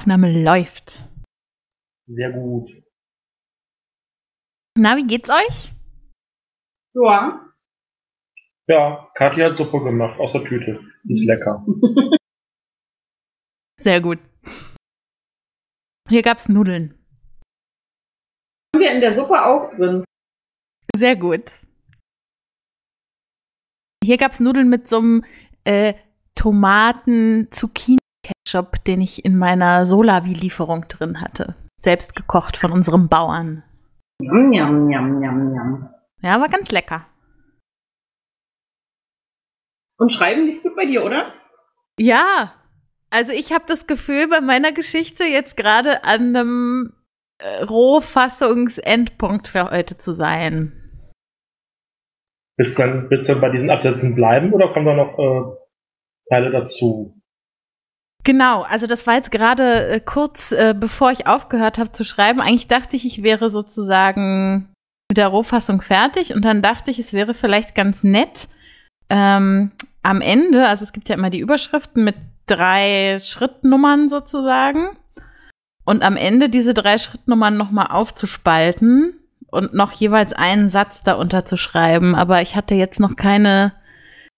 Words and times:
Aufnahme 0.00 0.32
läuft. 0.42 1.10
Sehr 2.06 2.32
gut. 2.32 2.70
Na, 4.78 4.96
wie 4.96 5.06
geht's 5.06 5.28
euch? 5.28 5.72
Ja. 6.94 7.52
Ja, 8.66 9.10
Kathi 9.14 9.42
hat 9.42 9.58
Suppe 9.58 9.84
gemacht 9.84 10.18
aus 10.18 10.32
der 10.32 10.44
Tüte. 10.44 10.80
Ist 11.04 11.26
lecker. 11.26 11.66
Sehr 13.78 14.00
gut. 14.00 14.20
Hier 16.08 16.22
gab's 16.22 16.48
Nudeln. 16.48 16.94
Haben 18.74 18.80
wir 18.80 18.92
in 18.92 19.02
der 19.02 19.14
Suppe 19.14 19.44
auch 19.44 19.70
drin. 19.76 20.02
Sehr 20.96 21.16
gut. 21.16 21.60
Hier 24.02 24.16
gab's 24.16 24.40
Nudeln 24.40 24.70
mit 24.70 24.88
so 24.88 24.96
einem 24.96 25.24
äh, 25.64 25.92
Tomaten-Zucchini-Ketchup, 28.50 28.84
den 28.84 29.00
ich 29.00 29.24
in 29.24 29.36
meiner 29.36 29.86
Solavi-Lieferung 29.86 30.88
drin 30.88 31.20
hatte. 31.20 31.54
Selbst 31.78 32.14
gekocht 32.16 32.56
von 32.56 32.72
unserem 32.72 33.08
Bauern. 33.08 33.62
Yum, 34.20 34.52
yum, 34.52 34.90
yum, 34.90 35.22
yum, 35.22 35.54
yum. 35.54 35.88
Ja, 36.22 36.40
war 36.40 36.48
ganz 36.48 36.70
lecker. 36.70 37.06
Und 39.98 40.12
Schreiben 40.12 40.46
liegt 40.46 40.62
gut 40.62 40.76
bei 40.76 40.86
dir, 40.86 41.04
oder? 41.04 41.32
Ja, 41.98 42.54
also 43.10 43.32
ich 43.32 43.52
habe 43.52 43.64
das 43.66 43.86
Gefühl, 43.86 44.28
bei 44.28 44.40
meiner 44.40 44.72
Geschichte 44.72 45.24
jetzt 45.24 45.56
gerade 45.56 46.04
an 46.04 46.36
einem 46.36 46.92
äh, 47.38 47.64
Rohfassungsendpunkt 47.64 49.48
für 49.48 49.70
heute 49.70 49.96
zu 49.96 50.12
sein. 50.12 50.72
Willst 52.56 52.78
du, 52.78 52.82
dann, 52.82 53.10
willst 53.10 53.28
du 53.28 53.40
bei 53.40 53.50
diesen 53.50 53.70
Absätzen 53.70 54.14
bleiben 54.14 54.52
oder 54.52 54.68
kommen 54.68 54.86
da 54.86 54.94
noch 54.94 55.18
äh, 55.18 55.56
Teile 56.28 56.50
dazu? 56.50 57.19
Genau, 58.24 58.62
also 58.62 58.86
das 58.86 59.06
war 59.06 59.14
jetzt 59.14 59.30
gerade 59.30 59.88
äh, 59.88 60.00
kurz 60.00 60.52
äh, 60.52 60.74
bevor 60.78 61.10
ich 61.10 61.26
aufgehört 61.26 61.78
habe 61.78 61.92
zu 61.92 62.04
schreiben. 62.04 62.40
Eigentlich 62.40 62.66
dachte 62.66 62.96
ich, 62.96 63.06
ich 63.06 63.22
wäre 63.22 63.50
sozusagen 63.50 64.68
mit 65.10 65.16
der 65.16 65.28
Rohfassung 65.28 65.80
fertig 65.80 66.34
und 66.34 66.44
dann 66.44 66.62
dachte 66.62 66.90
ich, 66.90 66.98
es 66.98 67.12
wäre 67.12 67.34
vielleicht 67.34 67.74
ganz 67.74 68.02
nett 68.04 68.48
ähm, 69.08 69.72
am 70.02 70.20
Ende, 70.20 70.68
also 70.68 70.82
es 70.82 70.92
gibt 70.92 71.08
ja 71.08 71.16
immer 71.16 71.30
die 71.30 71.40
Überschriften 71.40 72.04
mit 72.04 72.14
drei 72.46 73.18
Schrittnummern 73.20 74.08
sozusagen 74.08 74.90
und 75.84 76.02
am 76.02 76.16
Ende 76.16 76.48
diese 76.48 76.74
drei 76.74 76.98
Schrittnummern 76.98 77.56
nochmal 77.56 77.88
aufzuspalten 77.88 79.14
und 79.48 79.74
noch 79.74 79.92
jeweils 79.92 80.32
einen 80.32 80.68
Satz 80.68 81.02
darunter 81.02 81.44
zu 81.44 81.56
schreiben. 81.56 82.14
Aber 82.14 82.42
ich 82.42 82.56
hatte 82.56 82.74
jetzt 82.74 83.00
noch 83.00 83.16
keine 83.16 83.72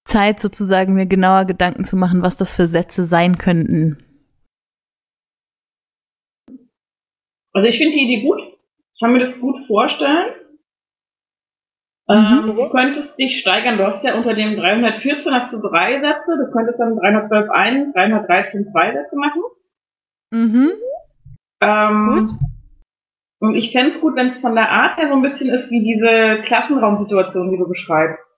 Zeit, 0.05 0.41
sozusagen 0.41 0.95
mir 0.95 1.06
genauer 1.06 1.45
Gedanken 1.45 1.84
zu 1.84 1.97
machen, 1.97 2.22
was 2.22 2.36
das 2.36 2.55
für 2.55 2.67
Sätze 2.67 3.05
sein 3.05 3.39
könnten. 3.39 3.98
Also 7.53 7.69
ich 7.69 7.78
finde 7.78 7.97
die 7.97 8.05
Idee 8.05 8.23
gut. 8.27 8.41
Ich 8.95 9.00
kann 9.00 9.12
mir 9.12 9.20
das 9.20 9.39
gut 9.41 9.67
vorstellen. 9.67 10.34
Mhm. 12.08 12.14
Ähm, 12.14 12.56
du 12.56 12.69
könntest 12.70 13.19
dich 13.19 13.41
steigern. 13.41 13.78
Du 13.78 13.86
hast 13.86 14.03
ja 14.05 14.14
unter 14.14 14.34
dem 14.34 14.56
314 14.56 15.33
hast 15.33 15.52
du 15.52 15.61
drei 15.61 16.01
Sätze. 16.01 16.36
Du 16.39 16.52
könntest 16.52 16.80
dann 16.80 16.96
312 16.96 17.51
ein, 17.51 17.92
313 17.92 18.70
zwei 18.70 18.92
Sätze 18.92 19.17
machen. 19.17 19.42
Mhm. 20.33 20.73
Ähm, 21.61 22.07
Gut. 22.07 22.30
Und 23.41 23.57
ich 23.57 23.73
fände 23.73 23.92
es 23.96 24.01
gut, 24.01 24.14
wenn 24.14 24.29
es 24.29 24.36
von 24.36 24.55
der 24.55 24.70
Art 24.70 24.96
her 24.96 25.08
so 25.08 25.14
ein 25.14 25.23
bisschen 25.23 25.48
ist 25.48 25.68
wie 25.68 25.83
diese 25.83 26.42
Klassenraumsituation, 26.46 27.51
die 27.51 27.58
du 27.58 27.68
beschreibst. 27.68 28.32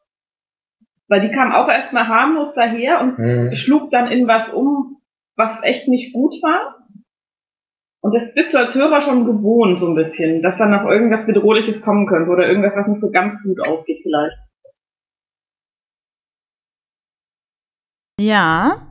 Weil 1.09 1.21
die 1.21 1.31
kam 1.35 1.53
auch 1.53 1.69
erstmal 1.69 2.09
harmlos 2.09 2.55
daher 2.55 3.01
und 3.01 3.19
Mhm. 3.19 3.55
schlug 3.57 3.91
dann 3.91 4.11
in 4.11 4.27
was 4.27 4.53
um, 4.53 4.99
was 5.37 5.63
echt 5.63 5.89
nicht 5.89 6.13
gut 6.15 6.33
war. 6.43 6.87
Und 8.03 8.15
das 8.15 8.35
bist 8.35 8.53
du 8.53 8.59
als 8.59 8.75
Hörer 8.75 9.01
schon 9.03 9.25
gewohnt, 9.25 9.79
so 9.81 9.87
ein 9.87 9.95
bisschen, 9.95 10.43
dass 10.43 10.59
dann 10.59 10.71
noch 10.71 10.85
irgendwas 10.85 11.25
Bedrohliches 11.27 11.81
kommen 11.83 12.07
könnte 12.07 12.31
oder 12.31 12.47
irgendwas, 12.47 12.75
was 12.77 12.87
nicht 12.87 13.01
so 13.01 13.11
ganz 13.11 13.35
gut 13.43 13.61
ausgeht 13.61 14.01
vielleicht. 14.03 14.37
Ja. 18.21 18.89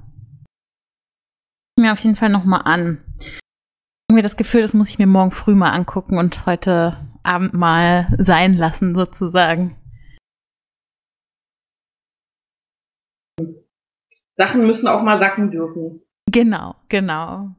Mir 1.80 1.94
auf 1.94 2.00
jeden 2.00 2.16
Fall 2.16 2.30
noch 2.30 2.44
mal 2.44 2.62
an. 2.62 3.03
Irgendwie 4.09 4.22
das 4.22 4.38
Gefühl, 4.38 4.62
das 4.62 4.74
muss 4.74 4.90
ich 4.90 5.00
mir 5.00 5.07
morgen 5.07 5.31
früh 5.31 5.56
mal 5.56 5.72
angucken 5.72 6.18
und 6.18 6.45
heute 6.45 6.97
Abend 7.24 7.53
mal 7.53 8.07
sein 8.18 8.53
lassen, 8.53 8.95
sozusagen. 8.95 9.75
Sachen 14.38 14.66
müssen 14.66 14.88
auch 14.88 15.03
mal 15.03 15.19
sacken 15.19 15.51
dürfen. 15.51 16.01
Genau, 16.31 16.75
genau. 16.89 17.55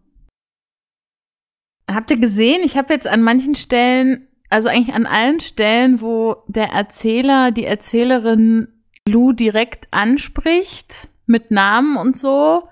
Habt 1.91 2.11
ihr 2.11 2.19
gesehen, 2.19 2.63
ich 2.65 2.77
habe 2.77 2.93
jetzt 2.93 3.07
an 3.07 3.23
manchen 3.23 3.55
Stellen, 3.55 4.27
also 4.51 4.69
eigentlich 4.69 4.95
an 4.95 5.07
allen 5.07 5.41
Stellen, 5.41 6.01
wo 6.01 6.37
der 6.49 6.71
Erzähler, 6.71 7.51
die 7.51 7.65
Erzählerin 7.65 8.69
Lou 9.07 9.33
direkt 9.33 9.89
anspricht, 9.91 11.09
mit 11.27 11.51
Namen 11.51 11.97
und 11.97 12.17
so, 12.17 12.69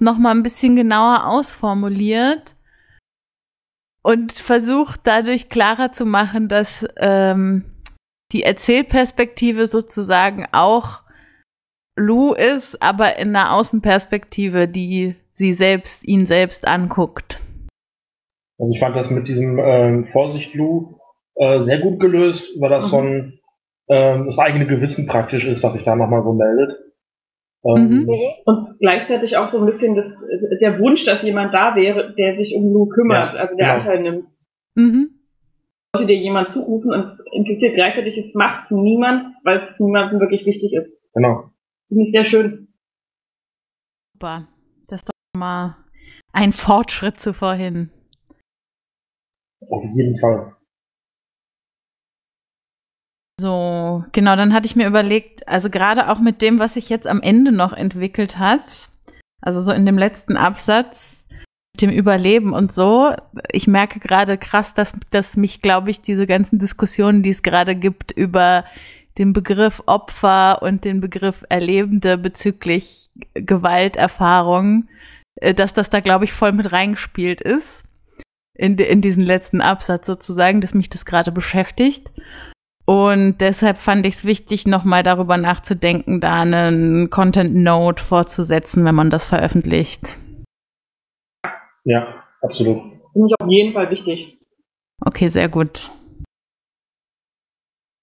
noch 0.00 0.18
mal 0.18 0.30
ein 0.30 0.42
bisschen 0.42 0.76
genauer 0.76 1.26
ausformuliert 1.26 2.56
und 4.02 4.32
versucht 4.32 5.00
dadurch 5.04 5.48
klarer 5.48 5.92
zu 5.92 6.06
machen, 6.06 6.48
dass 6.48 6.86
ähm, 6.96 7.64
die 8.32 8.42
Erzählperspektive 8.42 9.66
sozusagen 9.66 10.46
auch 10.52 11.03
Lou 11.96 12.32
ist, 12.32 12.82
aber 12.82 13.18
in 13.18 13.34
einer 13.34 13.54
Außenperspektive, 13.54 14.68
die 14.68 15.14
sie 15.32 15.52
selbst, 15.52 16.06
ihn 16.06 16.26
selbst 16.26 16.66
anguckt. 16.66 17.40
Also 18.58 18.72
ich 18.72 18.80
fand 18.80 18.96
das 18.96 19.10
mit 19.10 19.26
diesem 19.28 19.58
ähm, 19.58 20.06
Vorsicht 20.12 20.54
Lou 20.54 20.96
äh, 21.36 21.62
sehr 21.64 21.80
gut 21.80 21.98
gelöst, 22.00 22.42
weil 22.58 22.70
das 22.70 22.86
Mhm. 22.86 22.90
so 22.90 22.98
ein 22.98 23.38
ähm, 23.88 24.26
das 24.26 24.38
eigene 24.38 24.66
Gewissen 24.66 25.06
praktisch 25.06 25.44
ist, 25.44 25.62
was 25.62 25.74
sich 25.74 25.84
da 25.84 25.94
nochmal 25.94 26.22
so 26.22 26.32
meldet. 26.32 26.78
Ähm, 27.66 27.88
Mhm. 27.88 28.08
Und 28.46 28.78
gleichzeitig 28.78 29.36
auch 29.36 29.50
so 29.50 29.58
ein 29.58 29.66
bisschen 29.66 29.94
das, 29.94 30.06
der 30.60 30.78
Wunsch, 30.78 31.04
dass 31.04 31.22
jemand 31.22 31.52
da 31.52 31.76
wäre, 31.76 32.14
der 32.14 32.36
sich 32.36 32.54
um 32.54 32.72
Lou 32.72 32.86
kümmert, 32.86 33.34
Ja, 33.34 33.40
also 33.40 33.56
der 33.56 33.66
genau. 33.66 33.78
Anteil 33.80 34.00
nimmt. 34.02 34.28
Mhm. 34.74 35.10
Sollte 35.94 36.08
dir 36.08 36.16
jemand 36.18 36.50
zurufen 36.50 36.92
und 36.92 37.18
impliziert 37.32 37.74
gleichzeitig, 37.74 38.16
es 38.16 38.34
macht 38.34 38.70
niemand, 38.70 39.34
weil 39.44 39.58
es 39.58 39.78
niemandem 39.80 40.18
wirklich 40.20 40.46
wichtig 40.46 40.72
ist. 40.72 40.88
Genau. 41.14 41.44
Finde 41.94 42.08
ich 42.08 42.12
sehr 42.12 42.24
schön. 42.24 42.74
Super. 44.14 44.48
Das 44.88 45.02
ist 45.02 45.08
doch 45.08 45.38
mal 45.38 45.76
ein 46.32 46.52
Fortschritt 46.52 47.20
zu 47.20 47.32
vorhin. 47.32 47.90
Auf 49.68 49.84
jeden 49.92 50.18
Fall. 50.18 50.56
So, 53.40 54.04
genau, 54.10 54.34
dann 54.34 54.52
hatte 54.52 54.66
ich 54.66 54.74
mir 54.74 54.88
überlegt, 54.88 55.46
also 55.46 55.70
gerade 55.70 56.10
auch 56.10 56.18
mit 56.18 56.42
dem, 56.42 56.58
was 56.58 56.74
sich 56.74 56.88
jetzt 56.88 57.06
am 57.06 57.22
Ende 57.22 57.52
noch 57.52 57.72
entwickelt 57.72 58.38
hat, 58.38 58.90
also 59.40 59.60
so 59.60 59.70
in 59.70 59.86
dem 59.86 59.98
letzten 59.98 60.36
Absatz, 60.36 61.24
mit 61.74 61.82
dem 61.82 61.90
Überleben 61.90 62.52
und 62.52 62.72
so, 62.72 63.12
ich 63.52 63.68
merke 63.68 64.00
gerade 64.00 64.36
krass, 64.36 64.74
dass, 64.74 64.94
dass 65.10 65.36
mich, 65.36 65.62
glaube 65.62 65.90
ich, 65.90 66.00
diese 66.00 66.26
ganzen 66.26 66.58
Diskussionen, 66.58 67.22
die 67.22 67.30
es 67.30 67.44
gerade 67.44 67.76
gibt 67.76 68.10
über 68.10 68.64
den 69.18 69.32
Begriff 69.32 69.82
Opfer 69.86 70.62
und 70.62 70.84
den 70.84 71.00
Begriff 71.00 71.44
Erlebende 71.48 72.18
bezüglich 72.18 73.10
Gewalterfahrung, 73.34 74.88
äh, 75.36 75.54
dass 75.54 75.72
das 75.72 75.90
da, 75.90 76.00
glaube 76.00 76.24
ich, 76.24 76.32
voll 76.32 76.52
mit 76.52 76.72
reingespielt 76.72 77.40
ist. 77.40 77.86
In, 78.56 78.78
in 78.78 79.00
diesen 79.00 79.24
letzten 79.24 79.60
Absatz 79.60 80.06
sozusagen, 80.06 80.60
dass 80.60 80.74
mich 80.74 80.88
das 80.88 81.04
gerade 81.04 81.32
beschäftigt. 81.32 82.12
Und 82.86 83.38
deshalb 83.40 83.78
fand 83.78 84.06
ich 84.06 84.14
es 84.14 84.24
wichtig, 84.24 84.66
nochmal 84.66 85.02
darüber 85.02 85.36
nachzudenken, 85.36 86.20
da 86.20 86.42
einen 86.42 87.08
Content 87.10 87.54
Note 87.54 88.02
vorzusetzen, 88.02 88.84
wenn 88.84 88.94
man 88.94 89.10
das 89.10 89.24
veröffentlicht. 89.24 90.18
Ja, 91.84 92.22
absolut. 92.42 92.82
Finde 93.12 93.28
ich 93.28 93.34
auf 93.40 93.48
jeden 93.48 93.72
Fall 93.72 93.90
wichtig. 93.90 94.38
Okay, 95.04 95.28
sehr 95.28 95.48
gut. 95.48 95.90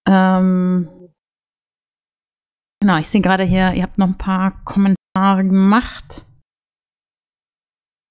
Ähm, 0.08 0.90
genau, 2.82 2.98
ich 2.98 3.08
sehe 3.08 3.22
gerade 3.22 3.44
hier, 3.44 3.72
ihr 3.74 3.84
habt 3.84 3.98
noch 3.98 4.08
ein 4.08 4.18
paar 4.18 4.54
Kommentare 4.66 5.44
gemacht. 5.46 6.26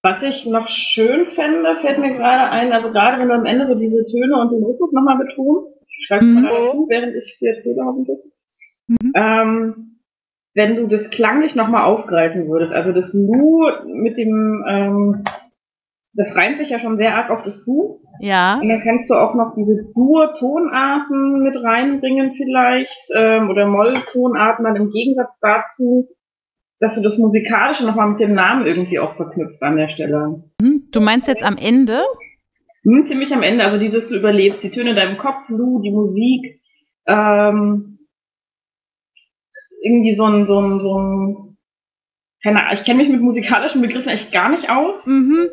Was 0.03 0.23
ich 0.23 0.47
noch 0.47 0.67
schön 0.69 1.27
fände, 1.35 1.77
fällt 1.83 1.99
mir 1.99 2.15
gerade 2.17 2.51
ein, 2.51 2.73
also 2.73 2.91
gerade 2.91 3.21
wenn 3.21 3.29
du 3.29 3.35
am 3.35 3.45
Ende 3.45 3.67
so 3.67 3.75
diese 3.75 4.07
Töne 4.07 4.41
und 4.41 4.51
den 4.51 4.65
Rhythmus 4.65 4.93
nochmal 4.93 5.19
betonst, 5.19 5.71
schreibst 6.07 6.27
du 6.27 6.33
Mhm. 6.33 6.43
mal 6.43 6.51
dazu, 6.51 6.87
während 6.89 7.15
ich 7.17 7.37
dir 7.39 7.55
erzähle 7.55 7.85
hoffentlich. 7.85 8.19
Mhm. 8.89 9.13
Ähm, 9.15 9.87
wenn 10.55 10.77
du 10.77 10.87
das 10.87 11.11
klanglich 11.11 11.55
nochmal 11.55 11.85
aufgreifen 11.85 12.49
würdest, 12.49 12.73
also 12.73 12.93
das 12.93 13.13
Lu 13.13 13.69
mit 13.87 14.17
dem, 14.17 14.65
ähm, 14.67 15.25
das 16.13 16.35
reimt 16.35 16.59
sich 16.59 16.71
ja 16.71 16.81
schon 16.81 16.97
sehr 16.97 17.15
arg 17.15 17.31
auf 17.31 17.43
das 17.43 17.65
Du. 17.65 18.01
Ja, 18.21 18.59
Und 18.61 18.69
dann 18.69 18.83
kannst 18.83 19.09
du 19.09 19.15
auch 19.15 19.35
noch 19.35 19.55
diese 19.57 19.85
Dur-Tonarten 19.95 21.43
mit 21.43 21.57
reinbringen 21.63 22.35
vielleicht, 22.37 23.11
ähm, 23.15 23.49
oder 23.49 23.67
Moll-Tonarten 23.67 24.65
dann 24.65 24.77
im 24.77 24.91
Gegensatz 24.91 25.31
dazu, 25.41 26.09
dass 26.81 26.95
du 26.95 27.03
das 27.03 27.17
Musikalische 27.19 27.85
nochmal 27.85 28.09
mit 28.11 28.21
dem 28.21 28.35
Namen 28.35 28.67
irgendwie 28.67 28.99
auch 28.99 29.15
verknüpfst 29.17 29.63
an 29.63 29.77
der 29.77 29.89
Stelle. 29.89 30.43
hm, 30.61 30.85
Du 30.93 31.01
meinst 31.01 31.29
jetzt 31.29 31.45
am 31.45 31.57
Ende? 31.57 31.99
Hm, 32.83 33.07
ziemlich 33.07 33.33
am 33.33 33.43
Ende, 33.43 33.65
also 33.65 33.79
dieses, 33.79 34.09
du 34.09 34.17
überlebst, 34.17 34.63
die 34.63 34.71
Töne 34.71 34.91
in 34.91 34.97
deinem 34.97 35.19
Kopf, 35.19 35.49
Lu, 35.49 35.81
die 35.83 35.91
Musik, 35.91 36.61
ähm, 37.07 37.99
irgendwie 39.83 40.15
so 40.17 40.25
ein, 40.25 40.47
so 40.47 40.61
ein, 40.61 40.81
so 40.81 40.99
ein, 40.99 41.57
keine 42.43 42.61
Ahnung, 42.65 42.79
ich 42.79 42.85
kenne 42.85 43.03
mich 43.03 43.11
mit 43.11 43.21
musikalischen 43.21 43.81
Begriffen 43.81 44.09
echt 44.09 44.33
gar 44.33 44.51
nicht 44.51 44.69
aus, 44.69 45.07
Mhm. 45.07 45.49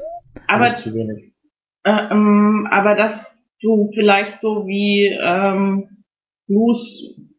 Aber, 0.47 0.77
zu 0.77 0.93
wenig. 0.93 1.33
äh, 1.83 2.11
ähm, 2.11 2.67
aber 2.71 2.95
dass 2.95 3.19
du 3.61 3.89
vielleicht 3.93 4.41
so 4.41 4.67
wie, 4.67 5.07
ähm, 5.21 6.03
Blues, 6.47 6.79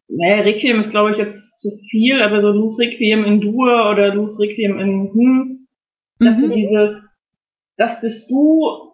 naja, 0.07 0.41
Requiem 0.43 0.79
ist 0.81 0.91
glaube 0.91 1.11
ich 1.11 1.17
jetzt 1.17 1.59
zu 1.59 1.69
viel, 1.89 2.21
aber 2.21 2.41
so 2.41 2.51
Blues 2.51 2.77
Requiem 2.79 3.23
in 3.25 3.41
Dur 3.41 3.89
oder 3.91 4.11
Blues 4.11 4.39
Requiem 4.39 4.79
in 4.79 5.11
Hm, 5.13 5.67
dass 6.19 6.37
du 6.37 6.47
Mhm. 6.47 6.51
dieses, 6.51 7.01
das 7.77 8.01
bist 8.01 8.29
du, 8.29 8.93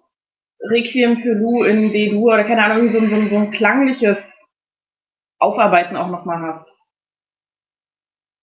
Requiem 0.69 1.17
für 1.21 1.35
Du 1.35 1.63
in 1.63 1.91
D-Dur 1.91 2.33
oder 2.33 2.43
keine 2.45 2.63
Ahnung, 2.63 2.91
so, 2.91 2.97
ein- 2.99 3.09
so, 3.09 3.15
ein- 3.15 3.29
so 3.29 3.35
ein 3.37 3.51
klangliches 3.51 4.17
Aufarbeiten 5.39 5.95
auch 5.97 6.09
nochmal 6.09 6.41
hast. 6.41 6.71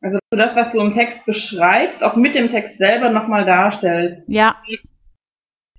Also 0.03 0.19
dass 0.19 0.31
du 0.31 0.37
das, 0.37 0.57
was 0.57 0.73
du 0.73 0.81
im 0.81 0.95
Text 0.95 1.25
beschreibst, 1.27 2.03
auch 2.03 2.17
mit 2.17 2.35
dem 2.35 2.51
Text 2.51 2.77
selber 2.79 3.11
nochmal 3.11 3.45
darstellst. 3.45 4.23
Ja. 4.29 4.57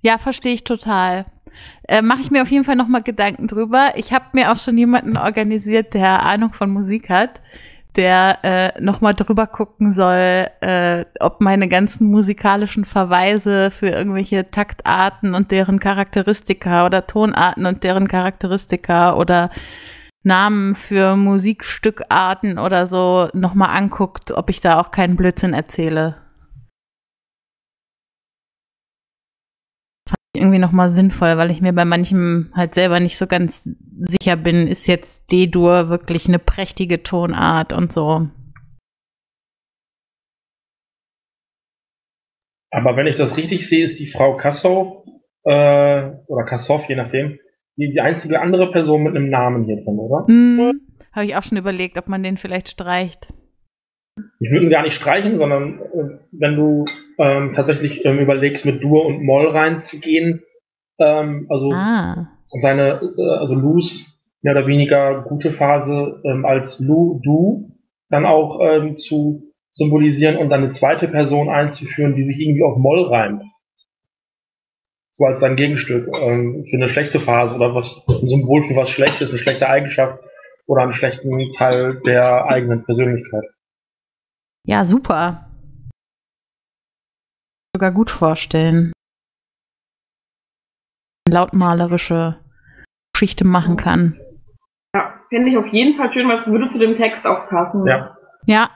Ja, 0.04 0.18
verstehe 0.18 0.52
ich 0.52 0.64
total. 0.64 1.24
Äh, 1.88 2.02
Mache 2.02 2.20
ich 2.20 2.30
mir 2.30 2.42
auf 2.42 2.50
jeden 2.50 2.64
Fall 2.64 2.76
nochmal 2.76 3.02
Gedanken 3.02 3.46
drüber. 3.46 3.92
Ich 3.96 4.12
habe 4.12 4.26
mir 4.32 4.52
auch 4.52 4.58
schon 4.58 4.76
jemanden 4.76 5.16
organisiert, 5.16 5.94
der 5.94 6.22
Ahnung 6.24 6.52
von 6.52 6.70
Musik 6.70 7.08
hat, 7.08 7.40
der 7.96 8.38
äh, 8.42 8.80
nochmal 8.82 9.14
drüber 9.14 9.46
gucken 9.46 9.92
soll, 9.92 10.46
äh, 10.60 11.06
ob 11.20 11.40
meine 11.40 11.68
ganzen 11.68 12.10
musikalischen 12.10 12.84
Verweise 12.84 13.70
für 13.70 13.88
irgendwelche 13.88 14.50
Taktarten 14.50 15.34
und 15.34 15.50
deren 15.50 15.80
Charakteristika 15.80 16.84
oder 16.84 17.06
Tonarten 17.06 17.64
und 17.64 17.82
deren 17.82 18.06
Charakteristika 18.06 19.14
oder 19.14 19.48
Namen 20.22 20.74
für 20.74 21.16
Musikstückarten 21.16 22.58
oder 22.58 22.84
so 22.84 23.30
nochmal 23.32 23.74
anguckt, 23.74 24.32
ob 24.32 24.50
ich 24.50 24.60
da 24.60 24.78
auch 24.80 24.90
keinen 24.90 25.16
Blödsinn 25.16 25.54
erzähle. 25.54 26.23
Irgendwie 30.36 30.58
nochmal 30.58 30.88
sinnvoll, 30.88 31.36
weil 31.36 31.50
ich 31.50 31.60
mir 31.60 31.72
bei 31.72 31.84
manchem 31.84 32.50
halt 32.54 32.74
selber 32.74 33.00
nicht 33.00 33.16
so 33.16 33.26
ganz 33.26 33.68
sicher 34.00 34.36
bin, 34.36 34.66
ist 34.66 34.86
jetzt 34.86 35.30
D-Dur 35.30 35.88
wirklich 35.88 36.28
eine 36.28 36.38
prächtige 36.38 37.02
Tonart 37.02 37.72
und 37.72 37.92
so. 37.92 38.28
Aber 42.70 42.96
wenn 42.96 43.06
ich 43.06 43.16
das 43.16 43.36
richtig 43.36 43.68
sehe, 43.68 43.86
ist 43.86 44.00
die 44.00 44.10
Frau 44.10 44.36
Kassow, 44.36 45.04
äh, 45.44 46.10
oder 46.26 46.44
Kassow, 46.44 46.82
je 46.88 46.96
nachdem, 46.96 47.38
die, 47.76 47.92
die 47.92 48.00
einzige 48.00 48.40
andere 48.40 48.72
Person 48.72 49.04
mit 49.04 49.14
einem 49.14 49.30
Namen 49.30 49.64
hier 49.64 49.76
drin, 49.76 49.98
oder? 49.98 50.26
Hm, 50.26 50.80
Habe 51.12 51.26
ich 51.26 51.36
auch 51.36 51.42
schon 51.42 51.58
überlegt, 51.58 51.98
ob 51.98 52.08
man 52.08 52.22
den 52.22 52.36
vielleicht 52.36 52.68
streicht. 52.68 53.32
Ich 54.40 54.50
würde 54.50 54.66
ihn 54.66 54.70
gar 54.70 54.82
nicht 54.82 54.96
streichen, 54.96 55.38
sondern 55.38 55.80
äh, 55.80 56.18
wenn 56.32 56.56
du 56.56 56.84
ähm, 57.18 57.52
tatsächlich 57.54 58.04
ähm, 58.04 58.18
überlegst, 58.18 58.64
mit 58.64 58.82
Dur 58.82 59.06
und 59.06 59.22
Moll 59.24 59.48
reinzugehen, 59.48 60.42
ähm, 60.98 61.46
also 61.50 61.70
Ah. 61.72 62.28
seine, 62.60 63.00
äh, 63.16 63.38
also 63.38 63.54
Lus 63.54 64.06
mehr 64.42 64.52
oder 64.52 64.66
weniger 64.66 65.22
gute 65.22 65.52
Phase 65.52 66.20
ähm, 66.24 66.44
als 66.44 66.78
Lu, 66.78 67.20
Du, 67.24 67.70
dann 68.10 68.26
auch 68.26 68.60
ähm, 68.60 68.96
zu 68.98 69.42
symbolisieren 69.72 70.36
und 70.36 70.50
dann 70.50 70.64
eine 70.64 70.72
zweite 70.74 71.08
Person 71.08 71.48
einzuführen, 71.48 72.14
die 72.14 72.24
sich 72.24 72.38
irgendwie 72.38 72.62
auf 72.62 72.76
Moll 72.76 73.02
reimt. 73.04 73.42
So 75.14 75.24
als 75.24 75.40
sein 75.40 75.56
Gegenstück 75.56 76.08
ähm, 76.14 76.64
für 76.68 76.76
eine 76.76 76.88
schlechte 76.90 77.20
Phase 77.20 77.54
oder 77.54 77.74
was 77.74 77.86
ein 78.08 78.26
Symbol 78.26 78.64
für 78.68 78.76
was 78.76 78.90
Schlechtes, 78.90 79.30
eine 79.30 79.38
schlechte 79.38 79.68
Eigenschaft 79.68 80.22
oder 80.66 80.82
einen 80.82 80.94
schlechten 80.94 81.52
Teil 81.56 82.00
der 82.04 82.46
eigenen 82.46 82.84
Persönlichkeit. 82.84 83.44
Ja, 84.66 84.84
super. 84.84 85.43
Sogar 87.74 87.90
gut 87.90 88.08
vorstellen. 88.08 88.92
Lautmalerische 91.28 92.38
Geschichte 93.12 93.44
machen 93.44 93.76
kann. 93.76 94.20
Ja, 94.94 95.20
fände 95.28 95.50
ich 95.50 95.56
auf 95.56 95.66
jeden 95.66 95.96
Fall 95.96 96.12
schön, 96.12 96.28
weil 96.28 96.38
es 96.38 96.46
würde 96.46 96.70
zu 96.70 96.78
dem 96.78 96.96
Text 96.96 97.26
auch 97.26 97.48
passen. 97.48 97.84
Ja. 97.84 98.16
Ja. 98.46 98.70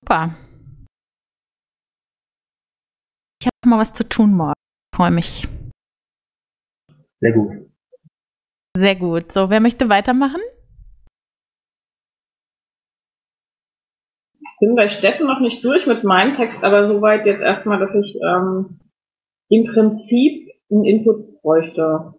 Super. 0.00 0.36
Ich 3.42 3.48
habe 3.48 3.68
mal 3.68 3.80
was 3.80 3.92
zu 3.92 4.08
tun 4.08 4.32
morgen. 4.32 4.54
Freue 4.94 5.10
mich. 5.10 5.48
Sehr 7.20 7.32
gut. 7.32 7.70
Sehr 8.76 8.94
gut. 8.94 9.32
So, 9.32 9.50
wer 9.50 9.60
möchte 9.60 9.88
weitermachen? 9.88 10.40
Bin 14.60 14.74
bei 14.74 14.90
Steffen 14.90 15.26
noch 15.26 15.40
nicht 15.40 15.64
durch 15.64 15.86
mit 15.86 16.04
meinem 16.04 16.36
Text, 16.36 16.62
aber 16.62 16.88
soweit 16.88 17.26
jetzt 17.26 17.42
erstmal, 17.42 17.78
dass 17.78 17.94
ich 17.94 18.16
ähm, 18.22 18.80
im 19.48 19.64
Prinzip 19.72 20.50
einen 20.70 20.84
Input 20.84 21.42
bräuchte. 21.42 22.14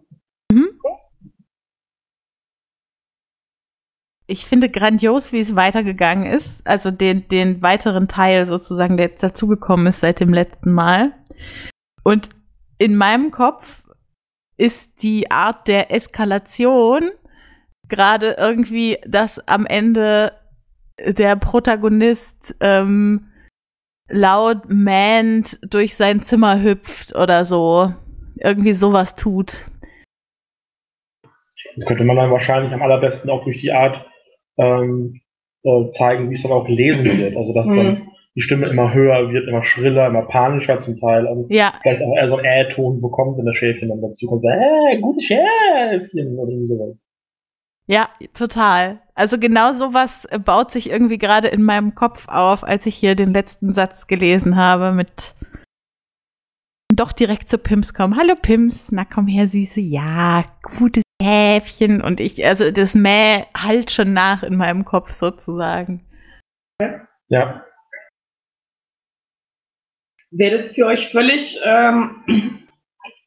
Ich 4.29 4.45
finde 4.45 4.69
grandios, 4.69 5.31
wie 5.31 5.39
es 5.39 5.55
weitergegangen 5.55 6.25
ist. 6.25 6.67
Also 6.67 6.91
den, 6.91 7.27
den 7.29 7.61
weiteren 7.61 8.09
Teil 8.09 8.45
sozusagen, 8.45 8.97
der 8.97 9.07
jetzt 9.07 9.23
dazugekommen 9.23 9.87
ist 9.87 10.01
seit 10.01 10.19
dem 10.19 10.33
letzten 10.33 10.73
Mal. 10.73 11.13
Und 12.03 12.29
in 12.77 12.97
meinem 12.97 13.31
Kopf 13.31 13.83
ist 14.57 15.01
die 15.01 15.31
Art 15.31 15.67
der 15.69 15.93
Eskalation 15.93 17.09
gerade 17.87 18.35
irgendwie, 18.37 18.97
dass 19.05 19.39
am 19.47 19.65
Ende 19.65 20.33
der 21.05 21.35
Protagonist 21.35 22.55
ähm, 22.61 23.27
laut 24.09 24.69
mähnt 24.69 25.59
durch 25.69 25.95
sein 25.95 26.21
Zimmer 26.21 26.61
hüpft 26.61 27.15
oder 27.15 27.45
so. 27.45 27.93
Irgendwie 28.39 28.73
sowas 28.73 29.15
tut. 29.15 29.65
Das 31.75 31.85
könnte 31.87 32.03
man 32.03 32.15
dann 32.15 32.31
wahrscheinlich 32.31 32.71
am 32.73 32.81
allerbesten 32.81 33.29
auch 33.29 33.43
durch 33.43 33.59
die 33.61 33.71
Art 33.71 34.05
ähm, 34.57 35.21
äh, 35.63 35.91
zeigen, 35.97 36.29
wie 36.29 36.35
es 36.35 36.43
dann 36.43 36.51
auch 36.51 36.65
gelesen 36.65 37.05
wird. 37.05 37.35
Also 37.35 37.53
dass 37.53 37.65
dann 37.65 37.75
Mhm. 37.77 38.09
die 38.35 38.41
Stimme 38.41 38.67
immer 38.69 38.93
höher 38.93 39.31
wird, 39.31 39.47
immer 39.47 39.63
schriller, 39.63 40.07
immer 40.07 40.23
panischer 40.23 40.79
zum 40.79 40.99
Teil. 40.99 41.27
Also 41.27 41.45
Ja, 41.49 41.73
vielleicht 41.81 42.01
auch 42.03 42.15
eher 42.15 42.29
so 42.29 42.37
einen 42.37 42.45
Äh-Ton 42.45 43.01
bekommt, 43.01 43.37
wenn 43.37 43.45
das 43.45 43.55
Schäfchen 43.55 43.89
dann 43.89 44.01
dazu 44.01 44.27
kommt. 44.27 44.43
Äh, 44.45 44.99
gutes 44.99 45.23
Schäfchen 45.25 46.37
oder 46.37 46.51
irgendwie 46.51 46.67
sowas. 46.67 46.95
Ja, 47.87 48.07
total. 48.33 48.99
Also 49.17 49.39
genau 49.39 49.73
sowas 49.73 50.25
äh, 50.25 50.37
baut 50.37 50.71
sich 50.71 50.91
irgendwie 50.91 51.17
gerade 51.17 51.47
in 51.47 51.63
meinem 51.63 51.95
Kopf 51.95 52.27
auf, 52.27 52.63
als 52.63 52.85
ich 52.85 52.95
hier 52.95 53.15
den 53.15 53.33
letzten 53.33 53.73
Satz 53.73 54.05
gelesen 54.05 54.55
habe 54.55 54.91
mit 54.91 55.33
doch 56.93 57.11
direkt 57.11 57.49
zu 57.49 57.57
Pims 57.57 57.95
kommen. 57.95 58.15
Hallo 58.15 58.35
Pims, 58.39 58.91
na 58.91 59.05
komm 59.05 59.25
her, 59.25 59.47
Süße. 59.47 59.79
Ja, 59.79 60.43
gutes 60.61 61.03
Häfchen. 61.19 61.99
Und 62.01 62.19
ich, 62.19 62.45
also 62.45 62.69
das 62.69 62.93
Mäh 62.93 63.43
halt 63.57 63.89
schon 63.89 64.13
nach 64.13 64.43
in 64.43 64.55
meinem 64.55 64.85
Kopf 64.85 65.11
sozusagen. 65.13 66.05
Ja. 67.29 67.65
Wäre 70.29 70.57
das 70.59 70.75
für 70.75 70.85
euch 70.85 71.11
völlig 71.11 71.59
ähm, 71.63 72.67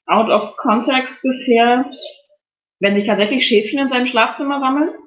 out 0.07 0.31
of 0.31 0.57
context 0.57 1.15
bisher, 1.21 1.91
wenn 2.79 2.95
sich 2.95 3.07
tatsächlich 3.07 3.45
Schäfchen 3.45 3.81
in 3.81 3.89
seinem 3.89 4.07
Schlafzimmer 4.07 4.61
sammeln? 4.61 5.00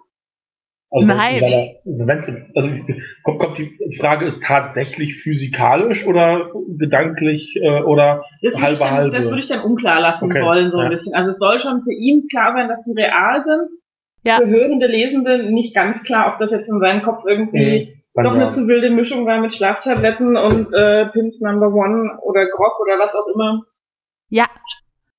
Also 0.95 1.07
Nein. 1.07 1.75
Wenn, 1.85 2.51
also 2.55 2.69
kommt, 3.23 3.39
kommt 3.39 3.57
die 3.57 3.97
Frage, 3.99 4.25
ist 4.27 4.39
tatsächlich 4.45 5.23
physikalisch 5.23 6.05
oder 6.05 6.51
gedanklich 6.77 7.55
äh, 7.59 7.81
oder 7.81 8.23
Das 8.43 8.61
halbe 8.61 8.77
dann, 8.79 8.91
halbe? 8.91 9.17
das 9.17 9.25
würde 9.25 9.39
ich 9.39 9.47
dann 9.47 9.61
unklar 9.61 9.99
lassen 10.01 10.25
Okay, 10.25 10.43
wollen, 10.43 10.69
so 10.69 10.77
ein 10.77 10.91
ja. 10.91 10.97
bisschen. 10.97 11.15
Also 11.15 11.31
es 11.31 11.39
soll 11.39 11.59
schon 11.61 11.81
für 11.81 11.93
ihn 11.93 12.27
klar 12.29 12.53
sein, 12.53 12.67
dass 12.67 12.83
die 12.85 12.91
real 12.91 13.43
sind. 13.43 13.69
Ja. 14.23 14.37
Für 14.37 14.47
hörende 14.47 14.85
Lesende 14.85 15.51
nicht 15.51 15.73
ganz 15.73 16.03
klar, 16.03 16.31
ob 16.31 16.39
das 16.39 16.51
jetzt 16.51 16.69
in 16.69 16.79
seinem 16.79 17.01
Kopf 17.01 17.23
irgendwie 17.27 17.97
Kann 18.15 18.25
doch 18.25 18.33
eine 18.33 18.51
zu 18.51 18.67
wilde 18.67 18.91
Mischung 18.91 19.25
war 19.25 19.41
mit 19.41 19.55
Schlaftabletten 19.55 20.37
und 20.37 20.71
äh, 20.73 21.07
Pins 21.07 21.41
Number 21.41 21.73
One 21.73 22.19
oder 22.21 22.45
Grog 22.45 22.79
oder 22.79 22.99
was 22.99 23.13
auch 23.15 23.33
immer. 23.33 23.63
Ja, 24.29 24.45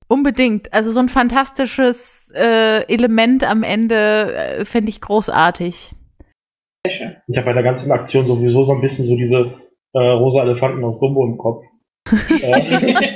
unbedingt. 0.07 0.73
Also 0.73 0.91
so 0.91 0.99
ein 0.99 1.09
fantastisches 1.09 2.31
äh, 2.35 2.83
Element 2.93 3.43
am 3.49 3.63
Ende 3.63 4.35
äh, 4.35 4.65
fände 4.65 4.89
ich 4.89 5.01
großartig. 5.01 5.95
Ich 7.27 7.37
habe 7.37 7.45
bei 7.45 7.53
der 7.53 7.63
ganzen 7.63 7.91
Aktion 7.91 8.27
sowieso 8.27 8.63
so 8.63 8.73
ein 8.73 8.81
bisschen 8.81 9.05
so 9.05 9.15
diese 9.15 9.55
äh, 9.93 9.99
rosa 9.99 10.43
Elefanten 10.43 10.83
aus 10.83 10.99
Dumbo 10.99 11.25
im 11.25 11.37
Kopf. 11.37 11.63
äh, 12.29 12.93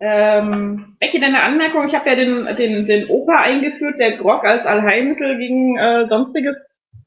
ähm, 0.00 0.96
Becky, 1.00 1.18
deine 1.20 1.42
Anmerkung, 1.42 1.88
ich 1.88 1.94
habe 1.94 2.08
ja 2.08 2.14
den, 2.14 2.44
den, 2.56 2.86
den 2.86 3.08
Opa 3.08 3.40
eingeführt, 3.40 3.98
der 3.98 4.18
Grog 4.18 4.44
als 4.44 4.64
Allheilmittel 4.64 5.38
gegen 5.38 5.76
äh, 5.76 6.06
sonstiges 6.08 6.56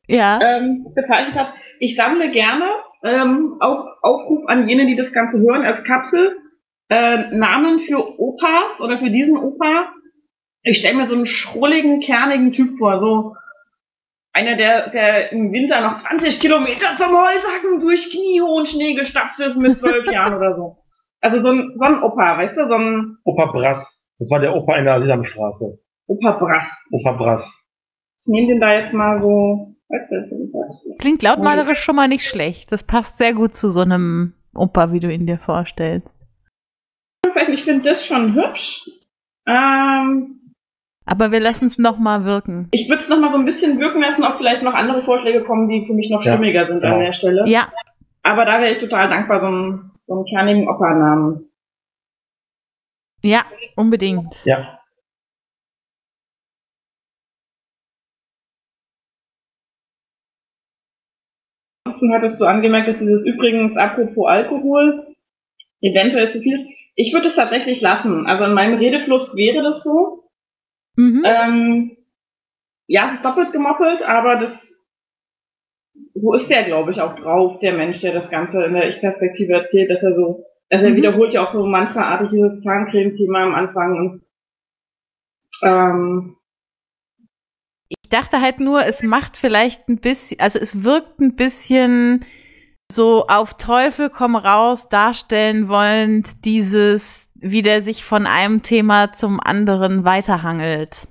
Ja. 0.08 0.40
ähm, 0.42 0.88
bezeichnet 0.94 1.36
hat. 1.36 1.54
Ich 1.80 1.96
sammle 1.96 2.32
gerne, 2.32 2.66
ähm, 3.04 3.58
auch 3.60 3.86
Aufruf 4.02 4.48
an 4.48 4.68
jene, 4.68 4.86
die 4.86 4.96
das 4.96 5.12
Ganze 5.12 5.38
hören, 5.40 5.66
als 5.66 5.84
Kapsel, 5.86 6.38
äh, 6.90 7.36
Namen 7.36 7.82
für 7.82 8.20
Opas 8.20 8.80
oder 8.80 9.00
für 9.00 9.10
diesen 9.10 9.38
Opa. 9.38 9.94
Ich 10.64 10.80
stelle 10.80 10.98
mir 10.98 11.08
so 11.08 11.16
einen 11.16 11.28
schrulligen, 11.28 12.02
kernigen 12.02 12.52
Typ 12.52 12.78
vor, 12.78 13.00
so 13.00 13.36
einer, 14.34 14.56
der, 14.56 14.90
der 14.90 15.32
im 15.32 15.52
Winter 15.52 15.82
noch 15.82 16.02
20 16.02 16.40
Kilometer 16.40 16.98
zum 16.98 17.18
Holzhacken 17.18 17.80
durch 17.80 18.10
kniehohen 18.10 18.66
Schnee 18.68 18.94
gestapft 18.94 19.40
ist 19.40 19.58
mit 19.58 19.80
zwölf 19.80 20.06
Jahren 20.12 20.36
oder 20.36 20.56
so. 20.56 20.78
Also 21.22 21.42
so 21.42 21.50
ein, 21.50 21.76
so 21.78 21.84
ein 21.84 22.04
Opa, 22.04 22.38
weißt 22.38 22.58
du, 22.58 22.68
so 22.68 22.76
ein 22.76 23.18
Opa 23.24 23.52
Brass. 23.52 23.86
Das 24.20 24.30
war 24.30 24.40
der 24.40 24.56
Opa 24.56 24.78
in 24.78 24.86
der 24.86 25.00
Sesamstraße. 25.02 25.80
Opa 26.08 26.32
Brass. 26.32 26.70
Opa 26.92 27.12
Brass. 27.14 27.44
Ich 28.22 28.28
nehme 28.28 28.48
den 28.48 28.60
da 28.60 28.74
jetzt 28.74 28.94
mal 28.94 29.22
so. 29.22 29.69
Klingt 31.00 31.24
lautmalerisch 31.24 31.80
schon 31.80 31.96
mal 31.96 32.08
nicht 32.08 32.26
schlecht. 32.26 32.72
Das 32.72 32.84
passt 32.84 33.18
sehr 33.18 33.34
gut 33.34 33.54
zu 33.54 33.70
so 33.70 33.82
einem 33.82 34.34
Opa, 34.54 34.92
wie 34.92 35.00
du 35.00 35.12
ihn 35.12 35.26
dir 35.26 35.38
vorstellst. 35.40 36.16
ich 37.48 37.64
finde 37.64 37.90
das 37.90 38.06
schon 38.06 38.36
hübsch. 38.36 38.90
Ähm, 39.48 40.54
Aber 41.06 41.32
wir 41.32 41.40
lassen 41.40 41.66
es 41.66 41.78
noch 41.80 41.98
mal 41.98 42.24
wirken. 42.26 42.68
ich 42.72 42.88
würde 42.90 43.04
es 43.04 43.10
noch 43.10 43.20
mal 43.20 43.32
so 43.32 43.38
ein 43.40 43.46
bisschen 43.46 43.80
wirken 43.80 44.02
lassen, 44.02 44.24
ob 44.24 44.38
vielleicht 44.38 44.62
noch 44.64 44.74
andere 44.74 45.04
Vorschläge 45.04 45.44
kommen, 45.44 45.68
die 45.70 45.86
für 45.88 45.94
mich 45.94 46.10
noch 46.12 46.24
Ja, 46.24 46.34
stimmiger 46.34 46.68
sind 46.68 46.82
genau. 46.82 46.96
an 46.96 47.00
der 47.02 47.14
Stelle. 47.14 47.44
Ja, 47.48 47.70
Aber 48.24 48.46
da 48.46 48.60
wäre 48.62 48.74
ich 48.74 48.80
total 48.80 49.10
dankbar, 49.10 49.40
so 49.42 49.48
einen, 49.48 49.92
so 50.04 50.14
einen 50.16 50.26
kernigen 50.26 50.68
Opa-Namen. 50.70 51.50
ja, 53.24 53.42
unbedingt. 53.76 54.46
Ja. 54.46 54.79
Ansonsten 62.00 62.14
hattest 62.14 62.40
du 62.40 62.46
angemerkt, 62.46 62.88
dass 62.88 63.00
dieses 63.00 63.26
übrigens 63.26 63.76
apropos 63.78 64.28
Alkohol 64.28 65.08
eventuell 65.82 66.32
zu 66.32 66.40
viel. 66.40 66.68
Ich 66.96 67.14
würde 67.14 67.30
es 67.30 67.36
tatsächlich 67.36 67.82
lassen. 67.82 68.26
Also 68.26 68.46
in 68.46 68.54
meinem 68.54 68.78
Redefluss 68.78 69.36
wäre 69.36 69.64
das 69.64 69.84
so. 69.84 70.24
Mhm. 70.96 71.24
Ähm, 71.26 71.98
ja, 72.88 73.10
es 73.10 73.18
ist 73.18 73.26
doppelt 73.26 73.52
gemoppelt, 73.52 74.02
aber 74.04 74.38
das 74.38 74.52
so 76.16 76.34
ist 76.34 76.50
der, 76.50 76.64
glaube 76.64 76.92
ich, 76.92 77.02
auch 77.02 77.16
drauf, 77.20 77.60
der 77.60 77.74
Mensch, 77.74 78.00
der 78.00 78.14
das 78.14 78.30
Ganze 78.30 78.64
in 78.64 78.74
der 78.74 78.90
Ich-Perspektive 78.90 79.54
erzählt, 79.54 79.90
dass 79.92 80.02
er 80.02 80.16
so, 80.16 80.46
also 80.70 80.86
er 80.86 80.92
Mhm. 80.92 80.96
wiederholt 80.96 81.34
ja 81.34 81.46
auch 81.46 81.54
so 81.54 81.66
mantraartig 81.66 82.30
dieses 82.30 82.64
Zahncreme-Thema 82.64 83.44
am 83.44 83.56
Anfang 83.56 83.98
und 83.98 84.22
ähm, 85.62 86.36
Ich 88.12 88.18
dachte 88.18 88.42
halt 88.42 88.60
nur, 88.60 88.84
es 88.88 89.04
macht 89.04 89.38
vielleicht 89.38 89.88
ein 89.88 90.00
bisschen, 90.00 90.40
also 90.40 90.58
es 90.58 90.84
wirkt 90.84 91.20
ein 91.20 91.36
bisschen 91.36 92.26
so 92.92 93.28
auf 93.28 93.54
Teufel 93.54 94.10
komm 94.10 94.36
raus 94.36 94.90
darstellen 94.90 95.70
wollend 95.70 96.44
dieses, 96.44 97.30
wie 97.36 97.62
der 97.62 97.84
sich 97.84 98.04
von 98.04 98.26
einem 98.26 98.64
Thema 98.64 99.14
zum 99.14 99.40
anderen 99.40 100.06
weiterhangelt. 100.06 101.08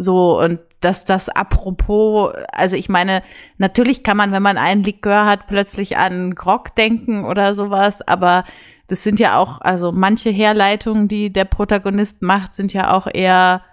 So, 0.00 0.38
und 0.40 0.60
dass 0.78 1.04
das 1.04 1.30
apropos, 1.30 2.32
also 2.52 2.76
ich 2.76 2.88
meine, 2.88 3.24
natürlich 3.58 4.04
kann 4.04 4.16
man, 4.16 4.30
wenn 4.30 4.42
man 4.44 4.56
einen 4.56 4.84
Likör 4.84 5.26
hat, 5.26 5.48
plötzlich 5.48 5.96
an 5.96 6.36
Grog 6.36 6.76
denken 6.76 7.24
oder 7.24 7.56
sowas, 7.56 8.06
aber 8.06 8.44
das 8.86 9.02
sind 9.02 9.18
ja 9.18 9.36
auch, 9.36 9.60
also 9.62 9.90
manche 9.90 10.30
Herleitungen, 10.30 11.08
die 11.08 11.32
der 11.32 11.44
Protagonist 11.44 12.22
macht, 12.22 12.54
sind 12.54 12.72
ja 12.72 12.94
auch 12.94 13.08
eher 13.12 13.64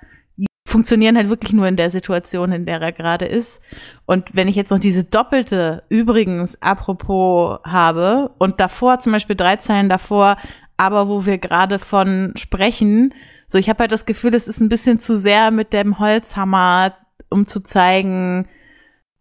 funktionieren 0.74 1.16
halt 1.16 1.30
wirklich 1.30 1.54
nur 1.54 1.68
in 1.68 1.76
der 1.76 1.92
Situation, 1.92 2.52
in 2.52 2.66
der 2.66 2.82
er 2.82 2.92
gerade 2.92 3.26
ist. 3.26 3.62
Und 4.08 4.36
wenn 4.36 4.48
ich 4.48 4.56
jetzt 4.56 4.72
noch 4.72 4.80
diese 4.80 5.04
doppelte, 5.04 5.84
übrigens, 5.88 6.60
apropos 6.64 7.60
habe 7.64 8.32
und 8.40 8.60
davor, 8.60 8.98
zum 8.98 9.12
Beispiel 9.12 9.36
drei 9.36 9.58
Zeilen 9.58 9.88
davor, 9.88 10.36
aber 10.76 11.08
wo 11.08 11.28
wir 11.28 11.38
gerade 11.38 11.78
von 11.78 12.34
sprechen, 12.36 13.14
so 13.46 13.60
ich 13.60 13.70
habe 13.70 13.82
halt 13.82 13.92
das 13.92 14.08
Gefühl, 14.08 14.34
es 14.34 14.48
ist 14.48 14.62
ein 14.62 14.70
bisschen 14.70 15.00
zu 15.00 15.16
sehr 15.16 15.52
mit 15.52 15.74
dem 15.74 16.00
Holzhammer, 16.00 16.98
um 17.30 17.46
zu 17.46 17.62
zeigen, 17.62 18.50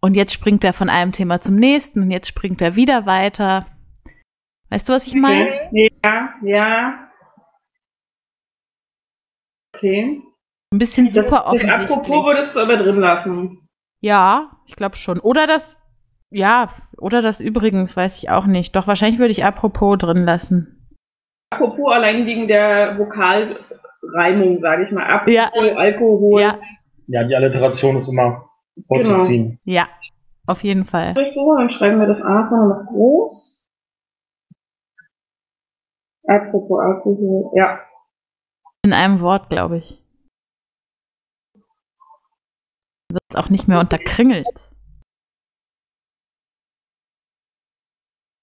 und 0.01 0.15
jetzt 0.15 0.33
springt 0.33 0.63
er 0.63 0.73
von 0.73 0.89
einem 0.89 1.11
Thema 1.11 1.39
zum 1.39 1.55
nächsten 1.55 2.01
und 2.01 2.09
jetzt 2.09 2.27
springt 2.27 2.61
er 2.63 2.75
wieder 2.75 3.05
weiter. 3.05 3.67
Weißt 4.69 4.89
du, 4.89 4.93
was 4.93 5.05
ich 5.05 5.13
meine? 5.13 5.47
ja, 5.71 6.29
ja. 6.43 7.09
Okay. 9.75 10.21
Ein 10.73 10.79
bisschen 10.79 11.05
Das, 11.05 11.13
super 11.13 11.29
das 11.37 11.45
offensichtlich. 11.45 11.91
Apropos 11.91 12.25
würdest 12.25 12.55
du 12.55 12.59
aber 12.59 12.77
drin 12.77 12.99
lassen. 12.99 13.67
Ja, 14.01 14.57
ich 14.65 14.75
glaube 14.75 14.95
schon. 14.95 15.19
Oder 15.19 15.45
das, 15.45 15.77
ja, 16.31 16.69
oder 16.97 17.21
das 17.21 17.39
übrigens, 17.39 17.95
weiß 17.95 18.17
ich 18.23 18.31
auch 18.31 18.47
nicht. 18.47 18.75
Doch 18.75 18.87
wahrscheinlich 18.87 19.19
würde 19.19 19.31
ich 19.31 19.45
apropos 19.45 19.97
drin 19.99 20.25
lassen. 20.25 20.89
Apropos 21.51 21.93
allein 21.93 22.25
wegen 22.25 22.47
der 22.47 22.97
Vokalreimung, 22.97 24.61
sage 24.61 24.83
ich 24.85 24.91
mal. 24.91 25.05
Apropos 25.05 25.33
Ja. 25.35 25.51
Alkohol. 25.77 26.41
Ja, 26.41 26.59
Ja, 27.07 27.23
die 27.23 27.35
Alliteration 27.35 27.97
ist 27.97 28.07
immer 28.09 28.49
vorzuziehen. 28.87 29.59
ja, 29.65 29.85
auf 30.47 30.63
jeden 30.63 30.85
Fall. 30.85 31.13
So, 31.35 31.55
dann 31.55 31.69
schreiben 31.69 31.99
wir 31.99 32.07
das 32.07 32.17
A 32.21 32.47
vorne 32.49 32.67
noch 32.69 32.87
groß. 32.91 33.63
Apropos 36.27 36.79
Alkohol. 36.81 37.51
Ja. 37.55 37.79
In 38.83 38.93
einem 38.93 39.19
Wort, 39.21 39.49
glaube 39.49 39.77
ich. 39.77 40.02
Wird 43.13 43.23
es 43.29 43.35
auch 43.35 43.49
nicht 43.49 43.67
mehr 43.67 43.79
unterkringelt. 43.79 44.47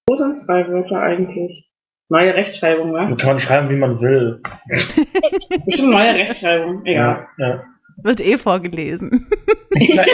Wo 0.09 0.17
sind 0.17 0.39
zwei 0.45 0.69
Wörter 0.69 1.01
eigentlich? 1.01 1.69
Neue 2.09 2.35
Rechtschreibung, 2.35 2.93
ne? 2.93 3.17
kann 3.17 3.27
man 3.27 3.41
schreiben, 3.41 3.69
wie 3.69 3.77
man 3.77 4.01
will. 4.01 4.41
Bestimmt 5.67 5.91
neue 5.91 6.15
Rechtschreibung. 6.15 6.87
Egal. 6.87 7.27
Ja, 7.39 7.47
ja. 7.47 7.65
Wird 8.05 8.21
eh 8.21 8.39
vorgelesen. 8.39 9.29
genau. 9.71 10.05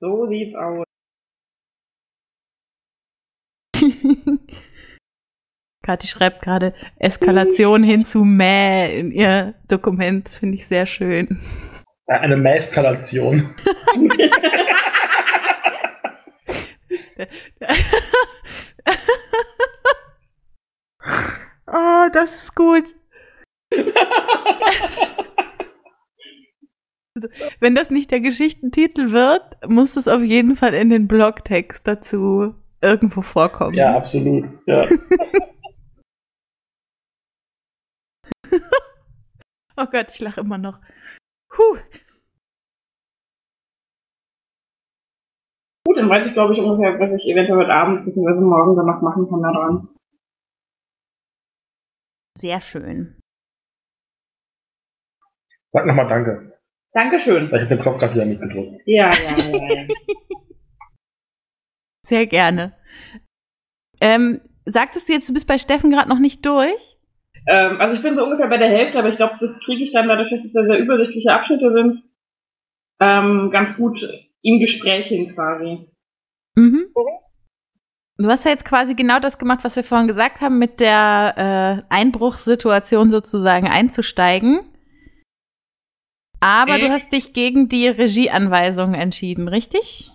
So 0.00 0.26
sieht's 0.26 0.56
aus. 0.56 0.84
Kathi 5.84 6.06
schreibt 6.06 6.42
gerade 6.42 6.72
Eskalation 6.98 7.82
hin 7.82 8.04
zu 8.04 8.24
Mäh 8.24 8.98
in 8.98 9.12
ihr 9.12 9.54
Dokument. 9.68 10.26
Das 10.26 10.38
finde 10.38 10.56
ich 10.56 10.66
sehr 10.66 10.86
schön. 10.86 11.40
Eine 12.06 12.36
Mäskalation. 12.36 13.54
oh, 21.66 22.06
das 22.12 22.34
ist 22.34 22.54
gut. 22.54 22.94
Also, 27.16 27.28
wenn 27.60 27.74
das 27.74 27.90
nicht 27.90 28.10
der 28.10 28.20
Geschichtentitel 28.20 29.12
wird, 29.12 29.42
muss 29.68 29.96
es 29.96 30.08
auf 30.08 30.22
jeden 30.22 30.56
Fall 30.56 30.74
in 30.74 30.90
den 30.90 31.06
Blogtext 31.06 31.86
dazu 31.86 32.54
irgendwo 32.82 33.22
vorkommen. 33.22 33.74
Ja, 33.74 33.96
absolut. 33.96 34.46
Ja. 34.66 34.84
Oh 39.76 39.86
Gott, 39.86 40.06
ich 40.08 40.20
lache 40.20 40.40
immer 40.40 40.56
noch. 40.56 40.80
Puh. 41.50 41.78
Gut, 45.84 45.96
dann 45.96 46.08
weiß 46.08 46.28
ich, 46.28 46.32
glaube 46.32 46.54
ich, 46.54 46.60
ungefähr, 46.60 46.96
was 47.00 47.10
ich 47.20 47.28
eventuell 47.28 47.58
heute 47.58 47.74
Abend 47.74 48.04
bzw. 48.04 48.40
morgen 48.40 48.76
dann 48.76 48.86
noch 48.86 49.02
machen 49.02 49.28
kann 49.28 49.42
daran. 49.42 49.88
Sehr 52.40 52.60
schön. 52.60 53.18
Sag 55.72 55.86
nochmal 55.86 56.08
Danke. 56.08 56.56
Dankeschön. 56.92 57.46
Ich 57.46 57.52
habe 57.52 57.66
den 57.66 57.80
Knopf 57.80 57.98
gerade 57.98 58.14
wieder 58.14 58.24
nicht 58.24 58.40
gedrückt. 58.40 58.80
Ja, 58.86 59.10
ja, 59.10 59.36
ja, 59.36 59.74
ja. 59.74 59.86
Sehr 62.06 62.26
gerne. 62.26 62.76
Ähm, 64.00 64.40
sagtest 64.66 65.08
du 65.08 65.14
jetzt, 65.14 65.28
du 65.28 65.32
bist 65.32 65.48
bei 65.48 65.58
Steffen 65.58 65.90
gerade 65.90 66.08
noch 66.08 66.20
nicht 66.20 66.46
durch? 66.46 66.93
Ähm, 67.46 67.80
also 67.80 67.96
ich 67.96 68.02
bin 68.02 68.16
so 68.16 68.24
ungefähr 68.24 68.48
bei 68.48 68.58
der 68.58 68.68
Hälfte, 68.68 68.98
aber 68.98 69.10
ich 69.10 69.16
glaube, 69.16 69.34
das 69.40 69.50
kriege 69.64 69.84
ich 69.84 69.92
dann 69.92 70.08
dadurch, 70.08 70.30
dass 70.30 70.44
es 70.44 70.52
sehr, 70.52 70.64
sehr 70.66 70.78
übersichtliche 70.78 71.32
Abschnitte 71.32 71.72
sind, 71.72 72.02
ähm, 73.00 73.50
ganz 73.50 73.76
gut 73.76 73.98
im 74.42 74.60
Gespräch 74.60 75.06
hin 75.06 75.34
quasi. 75.34 75.86
Mhm. 76.56 76.86
Du 78.16 78.28
hast 78.28 78.44
ja 78.44 78.52
jetzt 78.52 78.64
quasi 78.64 78.94
genau 78.94 79.18
das 79.18 79.38
gemacht, 79.38 79.60
was 79.64 79.74
wir 79.74 79.82
vorhin 79.82 80.06
gesagt 80.06 80.40
haben, 80.40 80.58
mit 80.58 80.78
der 80.80 81.82
äh, 81.90 81.94
Einbruchssituation 81.94 83.10
sozusagen 83.10 83.66
einzusteigen. 83.66 84.60
Aber 86.40 86.78
du 86.78 86.86
Mhm. 86.86 86.90
hast 86.92 87.10
dich 87.12 87.32
gegen 87.32 87.68
die 87.68 87.88
Regieanweisungen 87.88 88.94
entschieden, 88.94 89.48
richtig? 89.48 90.12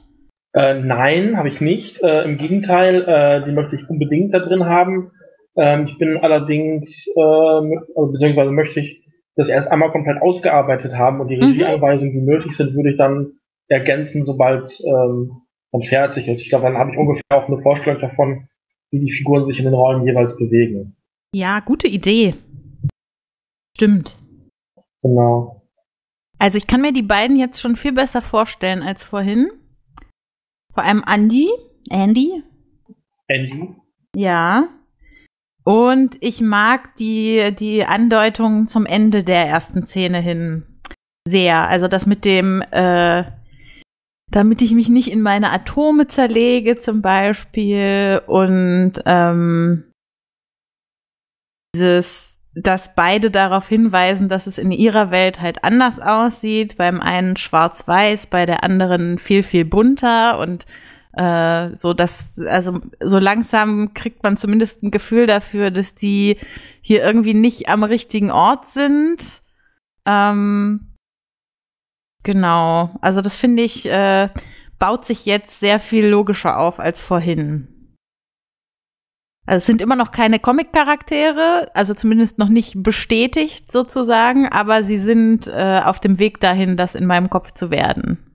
Äh, 0.53 0.75
nein, 0.75 1.38
habe 1.38 1.50
ich 1.50 1.59
nicht. 1.59 2.01
Äh, 2.01 2.24
Im 2.24 2.38
Gegenteil, 2.38 3.01
äh, 3.07 3.45
die 3.45 3.51
möchte 3.51 3.75
ich 3.75 3.89
unbedingt 3.89 4.33
da 4.33 4.39
drin 4.39 4.65
haben. 4.65 5.12
Ähm, 5.56 5.86
ich 5.88 5.98
bin 5.98 6.18
allerdings, 6.18 6.88
äh, 7.15 7.20
also 7.20 8.12
beziehungsweise 8.12 8.51
möchte 8.51 8.79
ich 8.79 9.06
das 9.36 9.48
erst 9.48 9.70
einmal 9.70 9.91
komplett 9.91 10.22
ausgearbeitet 10.22 10.94
haben 10.94 11.22
und 11.22 11.29
die 11.29 11.38
Mhm. 11.38 11.44
Regieanweisungen, 11.44 12.13
die 12.13 12.22
nötig 12.22 12.56
sind, 12.58 12.75
würde 12.75 12.91
ich 12.91 12.98
dann 12.98 13.34
ergänzen, 13.68 14.25
sobald 14.25 14.65
es 14.65 14.84
ähm, 14.86 15.41
dann 15.72 15.84
fertig 15.84 16.27
ist. 16.27 16.41
Ich 16.41 16.50
glaube, 16.50 16.65
dann 16.65 16.77
habe 16.77 16.91
ich 16.91 16.98
ungefähr 16.98 17.24
auch 17.29 17.48
eine 17.48 17.62
Vorstellung 17.62 18.01
davon, 18.01 18.48
wie 18.91 19.00
die 19.00 19.12
Figuren 19.12 19.46
sich 19.48 19.60
in 19.60 19.65
den 19.65 19.74
Rollen 19.74 20.06
jeweils 20.06 20.36
bewegen. 20.38 20.96
Ja, 21.34 21.60
gute 21.60 21.88
Idee. 21.88 22.34
Stimmt. 23.77 24.18
Genau. 25.01 25.62
Also 26.39 26.58
ich 26.58 26.68
kann 26.68 26.82
mir 26.82 26.91
die 26.91 27.03
beiden 27.03 27.38
jetzt 27.38 27.62
schon 27.62 27.75
viel 27.75 27.94
besser 27.94 28.22
vorstellen 28.22 28.82
als 28.82 29.03
vorhin. 29.03 29.50
Vor 30.74 30.84
allem 30.84 31.03
Andy. 31.08 31.48
Andy. 31.89 32.44
Andy? 33.27 33.75
Ja. 34.15 34.68
Und 35.69 36.17
ich 36.21 36.41
mag 36.41 36.95
die, 36.95 37.53
die 37.53 37.85
Andeutung 37.85 38.65
zum 38.65 38.88
Ende 38.88 39.23
der 39.23 39.45
ersten 39.45 39.85
Szene 39.85 40.19
hin 40.19 40.63
sehr. 41.27 41.67
Also 41.67 41.88
das 41.88 42.07
mit 42.07 42.25
dem, 42.25 42.63
äh, 42.71 43.23
damit 44.31 44.63
ich 44.63 44.73
mich 44.73 44.89
nicht 44.89 45.11
in 45.11 45.21
meine 45.21 45.51
Atome 45.51 46.07
zerlege 46.07 46.79
zum 46.79 47.03
Beispiel 47.03 48.19
und 48.25 48.93
ähm, 49.05 49.83
dieses, 51.75 52.39
dass 52.55 52.95
beide 52.95 53.29
darauf 53.29 53.67
hinweisen, 53.67 54.27
dass 54.27 54.47
es 54.47 54.57
in 54.57 54.71
ihrer 54.71 55.11
Welt 55.11 55.39
halt 55.39 55.63
anders 55.63 55.99
aussieht. 55.99 56.77
Beim 56.77 56.99
einen 56.99 57.38
schwarz-weiß, 57.38 58.25
bei 58.25 58.47
der 58.47 58.63
anderen 58.63 59.19
viel, 59.19 59.43
viel 59.43 59.65
bunter 59.65 60.39
und 60.39 60.65
äh, 61.13 61.75
so 61.78 61.94
dass, 61.94 62.39
also 62.39 62.80
so 63.00 63.20
langsam 63.20 63.94
kriegt 63.94 64.24
man 64.24 64.38
zumindest 64.38 64.84
ein 64.84 64.92
Gefühl 64.92 65.28
dafür, 65.28 65.72
dass 65.72 65.96
die 65.96 66.38
hier 66.82 67.04
irgendwie 67.04 67.34
nicht 67.34 67.68
am 67.70 67.84
richtigen 67.84 68.32
Ort 68.32 68.68
sind. 68.68 69.42
Ähm, 70.06 70.96
genau. 72.24 72.96
Also 73.01 73.22
das 73.22 73.38
finde 73.38 73.63
ich, 73.63 73.89
äh, 73.89 74.30
baut 74.78 75.06
sich 75.06 75.25
jetzt 75.25 75.60
sehr 75.60 75.80
viel 75.80 76.08
logischer 76.08 76.58
auf 76.58 76.80
als 76.80 77.01
vorhin. 77.01 77.68
Also 79.46 79.58
es 79.58 79.66
sind 79.66 79.82
immer 79.82 79.96
noch 79.96 80.12
keine 80.12 80.38
Comic-Charaktere, 80.38 81.72
also 81.74 81.96
zumindest 81.96 82.38
noch 82.38 82.50
nicht 82.50 82.84
bestätigt 82.84 83.72
sozusagen, 83.72 84.48
aber 84.48 84.84
sie 84.84 85.00
sind 85.00 85.48
äh, 85.48 85.82
auf 85.84 86.00
dem 86.00 86.20
Weg 86.20 86.39
dahin, 86.39 86.78
das 86.78 86.94
in 86.94 87.08
meinem 87.08 87.32
Kopf 87.32 87.54
zu 87.54 87.72
werden. 87.72 88.28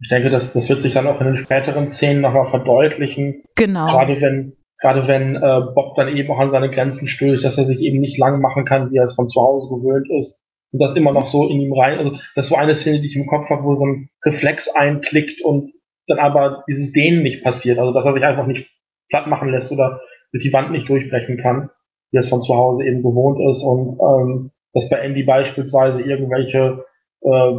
Ich 0.00 0.08
denke, 0.08 0.30
das, 0.30 0.52
das 0.52 0.68
wird 0.68 0.82
sich 0.82 0.94
dann 0.94 1.06
auch 1.06 1.20
in 1.20 1.26
den 1.26 1.38
späteren 1.38 1.92
Szenen 1.92 2.20
nochmal 2.20 2.50
verdeutlichen. 2.50 3.42
Genau. 3.56 3.86
Gerade 3.88 4.20
wenn, 4.20 4.52
gerade 4.80 5.08
wenn 5.08 5.34
äh, 5.36 5.60
Bob 5.74 5.96
dann 5.96 6.16
eben 6.16 6.30
auch 6.30 6.38
an 6.38 6.52
seine 6.52 6.70
Grenzen 6.70 7.08
stößt, 7.08 7.44
dass 7.44 7.58
er 7.58 7.66
sich 7.66 7.80
eben 7.80 8.00
nicht 8.00 8.16
lang 8.18 8.40
machen 8.40 8.64
kann, 8.64 8.90
wie 8.90 8.96
er 8.96 9.06
es 9.06 9.14
von 9.14 9.28
zu 9.28 9.40
Hause 9.40 9.68
gewöhnt 9.74 10.08
ist. 10.20 10.38
Und 10.70 10.80
das 10.80 10.96
immer 10.96 11.12
noch 11.12 11.26
so 11.26 11.48
in 11.48 11.60
ihm 11.60 11.72
rein. 11.72 11.98
Also 11.98 12.12
das 12.34 12.44
ist 12.44 12.50
so 12.50 12.56
eine 12.56 12.76
Szene, 12.76 13.00
die 13.00 13.08
ich 13.08 13.16
im 13.16 13.26
Kopf 13.26 13.48
habe, 13.48 13.64
wo 13.64 13.74
so 13.76 13.86
ein 13.86 14.10
Reflex 14.24 14.68
einklickt 14.68 15.42
und 15.42 15.72
dann 16.06 16.18
aber 16.18 16.64
dieses 16.68 16.92
Dehnen 16.92 17.22
nicht 17.22 17.42
passiert. 17.42 17.78
Also 17.78 17.92
dass 17.92 18.04
er 18.04 18.14
sich 18.14 18.24
einfach 18.24 18.46
nicht 18.46 18.70
platt 19.08 19.26
machen 19.26 19.48
lässt 19.48 19.72
oder 19.72 20.00
durch 20.32 20.44
die 20.44 20.52
Wand 20.52 20.70
nicht 20.70 20.88
durchbrechen 20.88 21.38
kann, 21.38 21.70
wie 22.12 22.18
es 22.18 22.28
von 22.28 22.42
zu 22.42 22.54
Hause 22.54 22.84
eben 22.84 23.02
gewohnt 23.02 23.40
ist. 23.50 23.62
Und 23.62 23.98
ähm, 24.00 24.50
dass 24.74 24.88
bei 24.90 24.98
Andy 24.98 25.22
beispielsweise 25.24 26.02
irgendwelche 26.02 26.84
äh, 27.20 27.58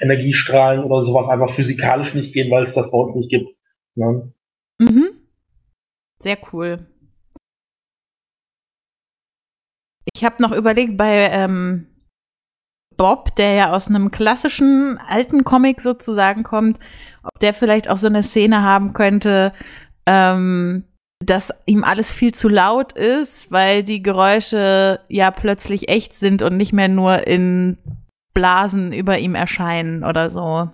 Energiestrahlen 0.00 0.84
oder 0.84 1.04
sowas 1.04 1.28
einfach 1.28 1.54
physikalisch 1.54 2.14
nicht 2.14 2.32
gehen, 2.32 2.50
weil 2.50 2.66
es 2.66 2.74
das 2.74 2.90
bei 2.90 2.98
uns 2.98 3.16
nicht 3.16 3.30
gibt. 3.30 3.48
Ne? 3.94 4.32
Mhm. 4.78 5.10
Sehr 6.18 6.38
cool. 6.52 6.86
Ich 10.14 10.24
habe 10.24 10.42
noch 10.42 10.52
überlegt, 10.52 10.96
bei 10.96 11.30
ähm, 11.30 11.86
Bob, 12.96 13.34
der 13.36 13.54
ja 13.54 13.72
aus 13.72 13.88
einem 13.88 14.10
klassischen 14.10 14.98
alten 15.08 15.44
Comic 15.44 15.80
sozusagen 15.80 16.42
kommt, 16.42 16.78
ob 17.22 17.38
der 17.40 17.54
vielleicht 17.54 17.88
auch 17.88 17.96
so 17.96 18.08
eine 18.08 18.22
Szene 18.22 18.62
haben 18.62 18.92
könnte, 18.92 19.52
ähm, 20.06 20.84
dass 21.24 21.52
ihm 21.66 21.84
alles 21.84 22.12
viel 22.12 22.32
zu 22.32 22.48
laut 22.48 22.92
ist, 22.92 23.52
weil 23.52 23.82
die 23.82 24.02
Geräusche 24.02 25.00
ja 25.08 25.30
plötzlich 25.30 25.88
echt 25.88 26.14
sind 26.14 26.42
und 26.42 26.56
nicht 26.56 26.72
mehr 26.72 26.88
nur 26.88 27.26
in 27.26 27.78
Blasen 28.34 28.92
über 28.92 29.18
ihm 29.18 29.34
erscheinen 29.34 30.04
oder 30.04 30.30
so. 30.30 30.68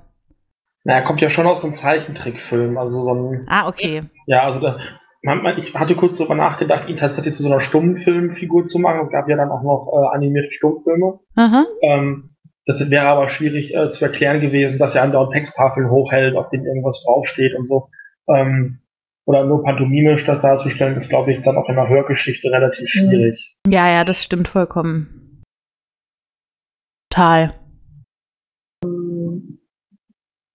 Na, 0.85 0.95
er 0.95 1.03
kommt 1.03 1.21
ja 1.21 1.31
schon 1.31 1.47
aus 1.47 1.65
einem 1.65 1.75
Zeichentrickfilm, 1.77 2.79
also 2.79 3.05
so 3.05 3.15
ein, 3.15 3.47
Ah, 3.49 3.67
okay. 3.67 4.03
ja, 4.27 4.43
also 4.45 4.61
da, 4.61 4.79
man, 5.23 5.43
man, 5.43 5.59
ich 5.59 5.75
hatte 5.75 5.97
kurz 5.97 6.17
darüber 6.17 6.37
nachgedacht, 6.37 6.89
ihn 6.89 6.97
tatsächlich 6.97 7.35
zu 7.35 7.43
so 7.43 7.51
einer 7.51 7.61
Stummfilmfigur 7.61 8.67
zu 8.67 8.79
machen. 8.79 9.07
Es 9.07 9.11
gab 9.11 9.29
ja 9.29 9.37
dann 9.37 9.51
auch 9.51 9.63
noch 9.63 9.93
äh, 9.93 10.15
animierte 10.17 10.53
Stummfilme. 10.53 11.19
Ähm, 11.83 12.31
das 12.67 12.79
wäre 12.91 13.07
aber 13.07 13.29
schwierig 13.31 13.75
äh, 13.75 13.91
zu 13.91 14.05
erklären 14.05 14.41
gewesen, 14.41 14.79
dass 14.79 14.95
er 14.95 15.03
andauernd 15.03 15.33
Texttafeln 15.33 15.91
hochhält, 15.91 16.37
auf 16.37 16.51
denen 16.51 16.67
irgendwas 16.67 17.03
draufsteht 17.05 17.55
und 17.57 17.67
so. 17.67 17.89
Ähm, 18.29 18.79
oder 19.25 19.45
nur 19.45 19.65
pantomimisch 19.65 20.25
das 20.25 20.41
darzustellen, 20.41 21.01
ist, 21.01 21.09
glaube 21.09 21.33
ich, 21.33 21.43
dann 21.43 21.57
auch 21.57 21.69
in 21.69 21.77
einer 21.77 21.89
Hörgeschichte 21.89 22.49
relativ 22.51 22.89
schwierig. 22.89 23.57
Ja, 23.67 23.91
ja, 23.91 24.05
das 24.05 24.23
stimmt 24.23 24.47
vollkommen. 24.47 25.26
Total. 27.17 27.55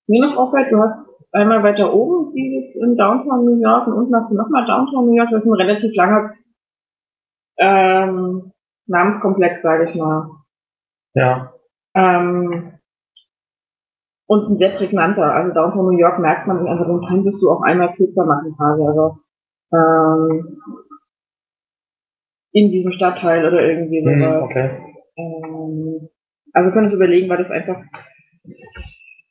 Mir 0.08 0.21
noch 0.21 0.38
auffällt, 0.38 0.71
du 0.71 0.78
hast 0.78 1.08
einmal 1.32 1.63
weiter 1.63 1.91
oben 1.91 2.34
dieses 2.36 2.76
in 2.76 2.95
Downtown 2.95 3.45
New 3.45 3.60
York 3.60 3.88
und 3.88 3.93
unten 3.93 4.15
hast 4.15 4.30
du 4.30 4.36
nochmal 4.36 4.67
Downtown 4.67 5.08
New 5.08 5.15
York. 5.15 5.30
Das 5.32 5.41
ist 5.41 5.47
ein 5.47 5.54
relativ 5.54 5.95
langer 5.95 6.34
ähm, 7.58 8.52
Namenskomplex, 8.86 9.63
sage 9.63 9.89
ich 9.89 9.95
mal. 9.95 10.30
Ja. 11.15 11.52
Ähm, 11.95 12.74
und 14.28 14.50
ein 14.52 14.58
sehr 14.60 14.78
prägnanter. 14.78 15.34
Also 15.34 15.54
Downtown 15.56 15.88
New 15.88 15.97
York 15.97 16.19
merkt 16.19 16.45
man, 16.45 16.67
also 16.67 16.84
den 16.84 17.08
könntest 17.08 17.41
du 17.41 17.50
auch 17.50 17.62
einmal 17.63 17.95
kürzer 17.95 18.26
machen 18.26 18.56
quasi. 18.56 18.84
Also 18.86 19.17
ähm, 19.74 20.62
in 22.52 22.69
diesem 22.71 22.91
Stadtteil 22.91 23.47
oder 23.47 23.63
irgendwie 23.63 24.06
Hm, 24.06 24.19
sowas. 24.21 24.43
okay. 24.43 24.69
Ähm, 25.17 26.11
also 26.54 26.72
könntest 26.72 26.94
du 26.94 26.98
überlegen, 26.98 27.30
weil 27.30 27.38
das 27.44 27.52
einfach 27.52 27.82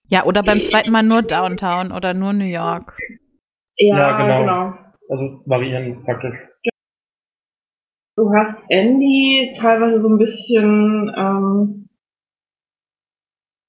Ja, 0.08 0.24
oder 0.24 0.42
beim 0.42 0.60
zweiten 0.60 0.90
Mal 0.90 1.02
nur 1.02 1.22
Downtown 1.22 1.92
oder 1.92 2.14
nur 2.14 2.32
New 2.32 2.44
York. 2.44 2.96
ja, 3.76 3.96
Ja, 3.96 4.16
genau. 4.22 4.40
genau. 4.40 4.78
Also 5.08 5.42
variieren 5.46 6.02
praktisch. 6.04 6.34
Du 8.16 8.30
hast 8.32 8.56
Andy 8.68 9.56
teilweise 9.60 10.02
so 10.02 10.08
ein 10.08 10.18
bisschen 10.18 11.12
ähm, 11.16 11.88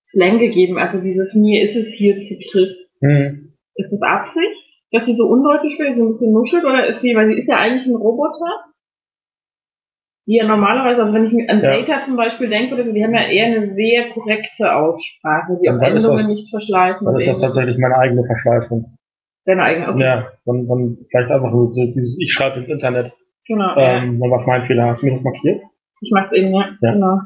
Slang 0.07 0.39
gegeben, 0.39 0.77
also 0.77 0.99
dieses 1.01 1.33
mir 1.35 1.63
ist 1.63 1.75
es 1.75 1.87
hier 1.95 2.15
zu 2.21 2.37
trist. 2.51 2.89
Hm. 2.99 3.53
Ist 3.75 3.91
das 3.91 4.01
Absicht, 4.01 4.57
dass 4.91 5.05
sie 5.05 5.15
so 5.15 5.25
undeutlich 5.27 5.79
wird, 5.79 5.95
so 5.95 6.03
ein 6.03 6.11
bisschen 6.11 6.33
nuschelt, 6.33 6.65
oder 6.65 6.85
ist 6.87 7.01
sie, 7.01 7.15
weil 7.15 7.29
sie 7.29 7.39
ist 7.39 7.47
ja 7.47 7.57
eigentlich 7.57 7.87
ein 7.87 7.95
Roboter, 7.95 8.65
die 10.27 10.35
ja 10.37 10.45
normalerweise, 10.47 11.01
also 11.03 11.13
wenn 11.15 11.25
ich 11.25 11.49
an 11.49 11.61
Ja. 11.61 11.71
Data 11.81 12.03
zum 12.05 12.15
Beispiel 12.15 12.49
denke, 12.49 12.75
oder 12.75 12.85
so, 12.85 12.91
die 12.93 13.03
haben 13.03 13.13
ja 13.13 13.23
eher 13.27 13.45
eine 13.47 13.73
sehr 13.73 14.09
korrekte 14.11 14.73
Aussprache, 14.75 15.57
die 15.61 15.65
Dann 15.67 15.81
auch 15.81 15.87
ist 15.95 16.03
das- 16.07 16.27
nicht 16.27 16.49
verschleifen. 16.49 17.05
Dann 17.05 17.19
ist 17.19 17.27
das 17.27 17.41
tatsächlich 17.41 17.77
meine 17.77 17.97
eigene 17.97 18.23
Verschleifung. 18.23 18.97
Deine 19.45 19.63
eigene, 19.63 19.89
okay. 19.89 20.03
Ja, 20.03 20.27
dann, 20.45 20.67
dann 20.67 20.97
vielleicht 21.09 21.31
einfach 21.31 21.51
nur 21.51 21.73
so 21.73 21.85
dieses, 21.85 22.17
ich 22.19 22.31
schreibe 22.31 22.59
ins 22.59 22.69
Internet, 22.69 23.11
Genau, 23.47 23.75
ja. 23.75 23.97
ähm, 24.03 24.19
dann 24.19 24.29
was 24.31 24.45
mein 24.45 24.65
Fehler. 24.65 24.85
Hast 24.87 25.01
du 25.01 25.07
mir 25.07 25.13
das 25.13 25.23
markiert? 25.23 25.61
Ich 26.01 26.11
mach's 26.13 26.31
eben, 26.33 26.53
ja. 26.53 26.69
Ja. 26.81 26.91
Genau. 26.93 27.19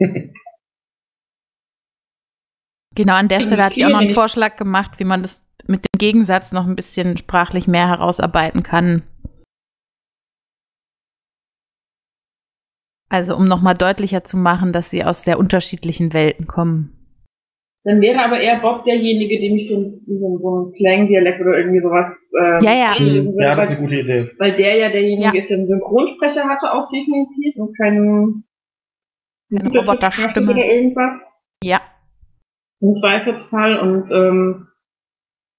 Genau, 2.94 3.14
an 3.14 3.28
der 3.28 3.40
Stelle 3.40 3.64
hatte 3.64 3.78
ich 3.78 3.86
auch 3.86 3.90
noch 3.90 4.00
einen. 4.00 4.10
Vorschlag 4.14 4.56
gemacht, 4.56 4.92
wie 4.98 5.04
man 5.04 5.22
das 5.22 5.42
mit 5.66 5.84
dem 5.84 5.98
Gegensatz 5.98 6.52
noch 6.52 6.66
ein 6.66 6.76
bisschen 6.76 7.16
sprachlich 7.16 7.66
mehr 7.66 7.88
herausarbeiten 7.88 8.62
kann. 8.62 9.02
Also 13.08 13.36
um 13.36 13.46
nochmal 13.46 13.74
deutlicher 13.74 14.24
zu 14.24 14.36
machen, 14.36 14.72
dass 14.72 14.90
sie 14.90 15.04
aus 15.04 15.24
sehr 15.24 15.38
unterschiedlichen 15.38 16.12
Welten 16.14 16.46
kommen. 16.46 16.98
Dann 17.84 18.00
wäre 18.00 18.24
aber 18.24 18.40
eher 18.40 18.60
Bob 18.60 18.84
derjenige, 18.84 19.40
dem 19.40 19.56
ich 19.56 19.68
so, 19.68 19.76
ein- 19.76 20.00
so, 20.06 20.38
so 20.38 20.60
ein 20.62 20.66
Slang-Dialekt 20.68 21.40
oder 21.40 21.58
irgendwie 21.58 21.80
sowas 21.82 22.06
ähm, 22.40 22.60
Ja, 22.62 22.72
ja. 22.72 22.94
Hm. 22.98 23.26
würde, 23.34 23.42
Ja, 23.42 23.56
das 23.56 23.64
ist 23.64 23.70
eine 23.72 23.80
gute 23.80 23.96
Idee. 24.00 24.30
weil 24.38 24.56
der 24.56 24.76
ja 24.76 24.88
derjenige 24.90 25.36
Ja. 25.36 25.42
ist, 25.42 25.48
der 25.50 25.58
einen 25.58 25.66
Synchronsprecher 25.66 26.44
hatte, 26.48 26.72
auch 26.72 26.88
definitiv 26.90 27.56
und 27.56 27.76
keinen 27.76 28.44
Eine 29.50 29.68
Roboterstimme. 29.78 30.52
oder 30.52 30.64
irgendwas 30.64 31.20
Ja. 31.64 31.80
Im 32.82 32.96
Zweifelsfall 32.96 33.78
und 33.78 34.10
ähm, 34.10 34.66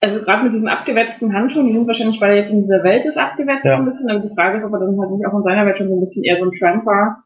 also 0.01 0.19
gerade 0.25 0.43
mit 0.43 0.53
diesen 0.53 0.67
abgewetzten 0.67 1.31
Handschuhen, 1.33 1.67
die 1.67 1.73
sind 1.73 1.88
wahrscheinlich, 1.88 2.19
weil 2.19 2.31
er 2.31 2.41
jetzt 2.43 2.51
in 2.51 2.63
dieser 2.63 2.83
Welt 2.83 3.05
ist, 3.05 3.15
abgewetzt 3.17 3.63
Ja. 3.63 3.77
so 3.77 3.83
ein 3.83 3.89
bisschen, 3.89 4.09
aber 4.09 4.19
die 4.19 4.36
Frage 4.36 4.57
ist, 4.59 4.65
ob 4.65 4.73
er 4.73 4.79
dann 4.79 4.99
halt 4.99 5.12
nicht 5.12 5.25
auch 5.25 5.38
in 5.38 5.43
seiner 5.43 5.65
Welt 5.65 5.77
schon 5.77 5.88
so 5.88 5.95
ein 5.95 6.01
bisschen 6.01 6.23
eher 6.25 6.38
so 6.39 6.45
ein 6.45 6.51
Tramp 6.59 6.86
war. 6.86 7.23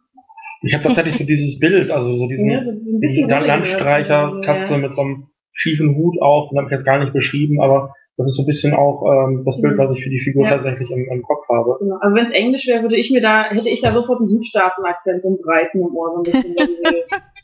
Ich 0.61 0.73
habe 0.73 0.83
tatsächlich 0.83 1.17
so 1.17 1.25
dieses 1.25 1.59
Bild, 1.59 1.89
also 1.91 2.15
so 2.15 2.27
diesen 2.27 2.49
Ja, 2.49 2.63
so 2.63 2.69
ein 2.71 2.79
die 2.85 2.99
bisschen 2.99 3.29
Landstreicher-Katze 3.29 4.73
ja. 4.73 4.77
mit 4.77 4.95
so 4.95 5.01
einem 5.01 5.27
schiefen 5.53 5.95
Hut 5.95 6.21
auf, 6.21 6.49
den 6.49 6.59
habe 6.59 6.67
ich 6.67 6.71
jetzt 6.77 6.85
gar 6.85 6.99
nicht 6.99 7.13
beschrieben, 7.13 7.59
aber 7.61 7.93
Das 8.17 8.25
ist 8.27 8.35
so 8.35 8.41
ein 8.43 8.47
bisschen 8.47 8.73
auch 8.73 9.05
ähm, 9.05 9.43
das 9.45 9.61
Bild, 9.61 9.77
was 9.77 9.95
ich 9.95 10.03
für 10.03 10.09
die 10.09 10.19
Figur 10.19 10.43
Ja. 10.45 10.57
tatsächlich 10.57 10.89
im, 10.89 11.05
im 11.11 11.21
Kopf 11.21 11.47
habe. 11.49 11.77
Genau. 11.79 11.97
Also 12.01 12.15
wenn 12.15 12.25
es 12.25 12.33
Englisch 12.33 12.65
wäre, 12.67 12.81
würde 12.81 12.97
ich 12.97 13.11
mir 13.11 13.21
da, 13.21 13.43
hätte 13.49 13.69
ich 13.69 13.81
da 13.81 13.93
sofort 13.93 14.19
einen 14.19 14.29
Südstaaten-Akzent, 14.29 15.21
so 15.21 15.27
einen 15.29 15.37
breiten 15.41 15.81
im 15.81 15.95
Ohr, 15.95 16.13
so 16.13 16.17
ein 16.17 16.23
bisschen. 16.23 16.55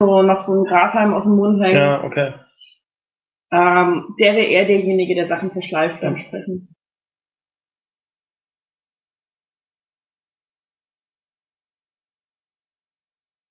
so 0.00 0.22
noch 0.22 0.42
so 0.44 0.52
ein 0.52 0.64
Grashalm 0.64 1.14
aus 1.14 1.24
dem 1.24 1.36
Mund 1.36 1.62
hängt. 1.62 1.74
Ja, 1.74 2.04
okay. 2.04 2.34
Ähm, 3.52 4.14
der 4.18 4.34
wäre 4.34 4.44
eher 4.44 4.66
derjenige, 4.66 5.14
der 5.14 5.28
Sachen 5.28 5.50
verschleift 5.50 6.00
beim 6.00 6.18
Sprechen. 6.18 6.74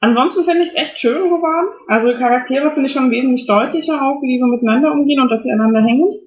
Ansonsten 0.02 0.46
finde 0.46 0.66
ich 0.66 0.70
es 0.70 0.76
echt 0.76 1.00
schön 1.00 1.30
geworden. 1.30 1.68
Also 1.88 2.16
Charaktere 2.20 2.72
finde 2.74 2.90
ich 2.90 2.94
schon 2.96 3.10
wesentlich 3.10 3.48
deutlicher 3.48 4.04
auch, 4.04 4.22
wie 4.22 4.36
die 4.36 4.40
so 4.40 4.46
miteinander 4.46 4.92
umgehen 4.92 5.20
und 5.20 5.30
dass 5.30 5.42
sie 5.42 5.52
einander 5.52 5.82
hängen. 5.82 6.20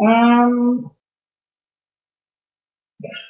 Ähm, 0.00 0.90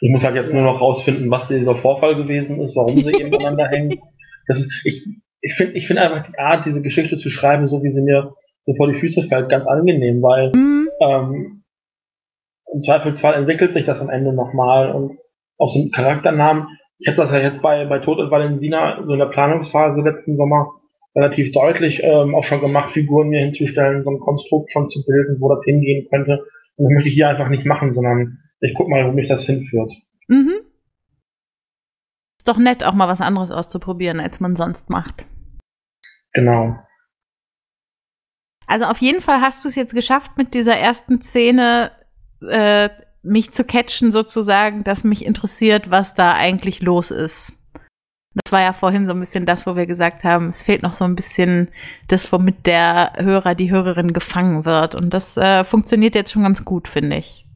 Ich 0.00 0.10
muss 0.10 0.22
halt 0.22 0.36
jetzt 0.36 0.52
nur 0.52 0.62
noch 0.62 0.80
rausfinden, 0.80 1.30
was 1.30 1.48
dieser 1.48 1.76
Vorfall 1.76 2.14
gewesen 2.14 2.60
ist, 2.60 2.76
warum 2.76 2.96
sie 2.96 3.20
eben 3.20 3.34
aneinander 3.34 3.68
hängen. 3.68 3.90
Das 4.46 4.58
ist, 4.58 4.70
ich 4.84 5.04
ich 5.40 5.54
finde 5.54 5.74
ich 5.74 5.86
finde 5.86 6.02
einfach 6.02 6.30
die 6.30 6.38
Art, 6.38 6.66
diese 6.66 6.82
Geschichte 6.82 7.16
zu 7.16 7.30
schreiben, 7.30 7.68
so 7.68 7.82
wie 7.82 7.92
sie 7.92 8.02
mir 8.02 8.34
so 8.66 8.74
vor 8.74 8.92
die 8.92 8.98
Füße 8.98 9.28
fällt, 9.28 9.48
ganz 9.48 9.66
angenehm, 9.66 10.22
weil 10.22 10.52
Mhm. 10.54 10.88
ähm, 11.00 11.62
im 12.72 12.82
Zweifelsfall 12.82 13.34
entwickelt 13.34 13.74
sich 13.74 13.86
das 13.86 13.98
am 14.00 14.10
Ende 14.10 14.32
nochmal 14.32 14.92
und 14.92 15.18
auch 15.58 15.72
so 15.72 15.80
ein 15.80 15.90
Charakternamen. 15.90 16.66
Ich 16.98 17.08
habe 17.08 17.16
das 17.16 17.32
ja 17.32 17.38
jetzt 17.38 17.62
bei, 17.62 17.86
bei 17.86 17.98
Tod 18.00 18.18
und 18.18 18.30
Valentina 18.30 19.02
so 19.06 19.12
in 19.12 19.18
der 19.18 19.26
Planungsphase 19.26 20.00
letzten 20.00 20.36
Sommer 20.36 20.72
relativ 21.14 21.52
deutlich 21.52 22.00
ähm, 22.02 22.34
auch 22.34 22.44
schon 22.44 22.60
gemacht, 22.60 22.92
Figuren 22.92 23.28
mir 23.28 23.44
hinzustellen, 23.44 24.04
so 24.04 24.10
ein 24.10 24.20
Konstrukt 24.20 24.70
schon 24.72 24.90
zu 24.90 25.04
bilden, 25.06 25.40
wo 25.40 25.48
das 25.48 25.64
hingehen 25.64 26.06
könnte. 26.10 26.44
Und 26.76 26.84
das 26.84 26.92
möchte 26.92 27.08
ich 27.08 27.14
hier 27.14 27.28
einfach 27.28 27.48
nicht 27.48 27.64
machen, 27.64 27.94
sondern 27.94 28.38
ich 28.60 28.74
guck 28.74 28.88
mal, 28.88 29.06
wo 29.06 29.12
mich 29.12 29.28
das 29.28 29.44
hinführt. 29.46 29.92
Mhm. 30.28 30.67
Ist 32.48 32.56
doch 32.56 32.62
nett, 32.62 32.82
auch 32.82 32.94
mal 32.94 33.08
was 33.08 33.20
anderes 33.20 33.50
auszuprobieren, 33.50 34.20
als 34.20 34.40
man 34.40 34.56
sonst 34.56 34.88
macht. 34.88 35.26
Genau. 36.32 36.78
Also 38.66 38.86
auf 38.86 39.02
jeden 39.02 39.20
Fall 39.20 39.42
hast 39.42 39.62
du 39.62 39.68
es 39.68 39.74
jetzt 39.74 39.94
geschafft, 39.94 40.38
mit 40.38 40.54
dieser 40.54 40.78
ersten 40.78 41.20
Szene 41.20 41.90
äh, 42.40 42.88
mich 43.20 43.50
zu 43.50 43.64
catchen, 43.64 44.12
sozusagen, 44.12 44.82
dass 44.82 45.04
mich 45.04 45.26
interessiert, 45.26 45.90
was 45.90 46.14
da 46.14 46.32
eigentlich 46.32 46.80
los 46.80 47.10
ist. 47.10 47.58
Das 48.32 48.50
war 48.50 48.62
ja 48.62 48.72
vorhin 48.72 49.04
so 49.04 49.12
ein 49.12 49.20
bisschen 49.20 49.44
das, 49.44 49.66
wo 49.66 49.76
wir 49.76 49.84
gesagt 49.84 50.24
haben, 50.24 50.48
es 50.48 50.62
fehlt 50.62 50.82
noch 50.82 50.94
so 50.94 51.04
ein 51.04 51.16
bisschen 51.16 51.68
das, 52.06 52.32
womit 52.32 52.66
der 52.66 53.12
Hörer, 53.18 53.54
die 53.56 53.70
Hörerin 53.70 54.14
gefangen 54.14 54.64
wird. 54.64 54.94
Und 54.94 55.12
das 55.12 55.36
äh, 55.36 55.64
funktioniert 55.64 56.14
jetzt 56.14 56.32
schon 56.32 56.44
ganz 56.44 56.64
gut, 56.64 56.88
finde 56.88 57.18
ich. 57.18 57.46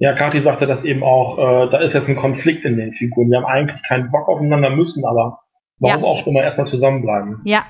Ja, 0.00 0.14
Kathi 0.14 0.42
sagte 0.42 0.66
das 0.66 0.82
eben 0.84 1.02
auch, 1.02 1.38
äh, 1.38 1.70
da 1.70 1.78
ist 1.80 1.92
jetzt 1.92 2.08
ein 2.08 2.16
Konflikt 2.16 2.64
in 2.64 2.78
den 2.78 2.92
Figuren. 2.94 3.30
Die 3.30 3.36
haben 3.36 3.44
eigentlich 3.44 3.80
keinen 3.86 4.10
Bock 4.10 4.28
aufeinander, 4.28 4.70
müssen 4.70 5.04
aber, 5.04 5.40
warum 5.78 6.02
Ja. 6.02 6.08
auch 6.08 6.26
immer, 6.26 6.42
erstmal 6.42 6.66
zusammenbleiben. 6.66 7.42
Ja. 7.44 7.60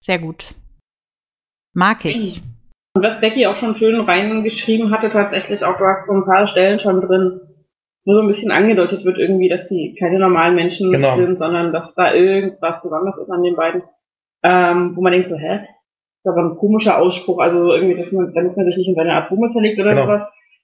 Sehr 0.00 0.18
gut. 0.18 0.54
Mag 1.74 2.04
ich. 2.06 2.42
Und 2.96 3.02
was 3.02 3.20
Becky 3.20 3.46
auch 3.46 3.56
schon 3.58 3.76
schön 3.76 4.00
reingeschrieben 4.00 4.90
hatte, 4.90 5.10
tatsächlich 5.10 5.62
auch, 5.64 5.76
du 5.78 5.84
hast 5.84 6.06
so 6.06 6.12
ein 6.12 6.24
paar 6.24 6.48
Stellen 6.48 6.80
schon 6.80 7.00
drin, 7.02 7.40
wo 8.04 8.14
so 8.14 8.20
ein 8.20 8.28
bisschen 8.28 8.50
angedeutet 8.50 9.04
wird 9.04 9.18
irgendwie, 9.18 9.48
dass 9.50 9.68
die 9.68 9.94
keine 9.98 10.18
normalen 10.18 10.54
Menschen 10.54 10.90
Genau. 10.92 11.16
sind, 11.16 11.38
sondern 11.38 11.72
dass 11.72 11.94
da 11.94 12.12
irgendwas 12.14 12.82
besonders 12.82 13.16
ist 13.18 13.30
an 13.30 13.42
den 13.42 13.54
beiden. 13.54 13.82
Ähm, 14.42 14.96
wo 14.96 15.02
man 15.02 15.12
denkt 15.12 15.28
so, 15.30 15.36
hä? 15.36 15.60
Das 16.24 16.32
ist 16.34 16.38
aber 16.38 16.48
ein 16.50 16.56
komischer 16.56 16.98
Ausspruch, 16.98 17.38
also 17.38 17.72
irgendwie, 17.74 18.00
dass 18.02 18.10
man, 18.12 18.32
damit 18.34 18.56
man 18.56 18.66
sich 18.66 18.76
nicht 18.76 18.88
in 18.88 18.94
seine 18.94 19.14
Atome 19.14 19.50
zerlegt 19.52 19.78
oder 19.78 19.90
Genau. 19.94 20.06
sowas. 20.06 20.22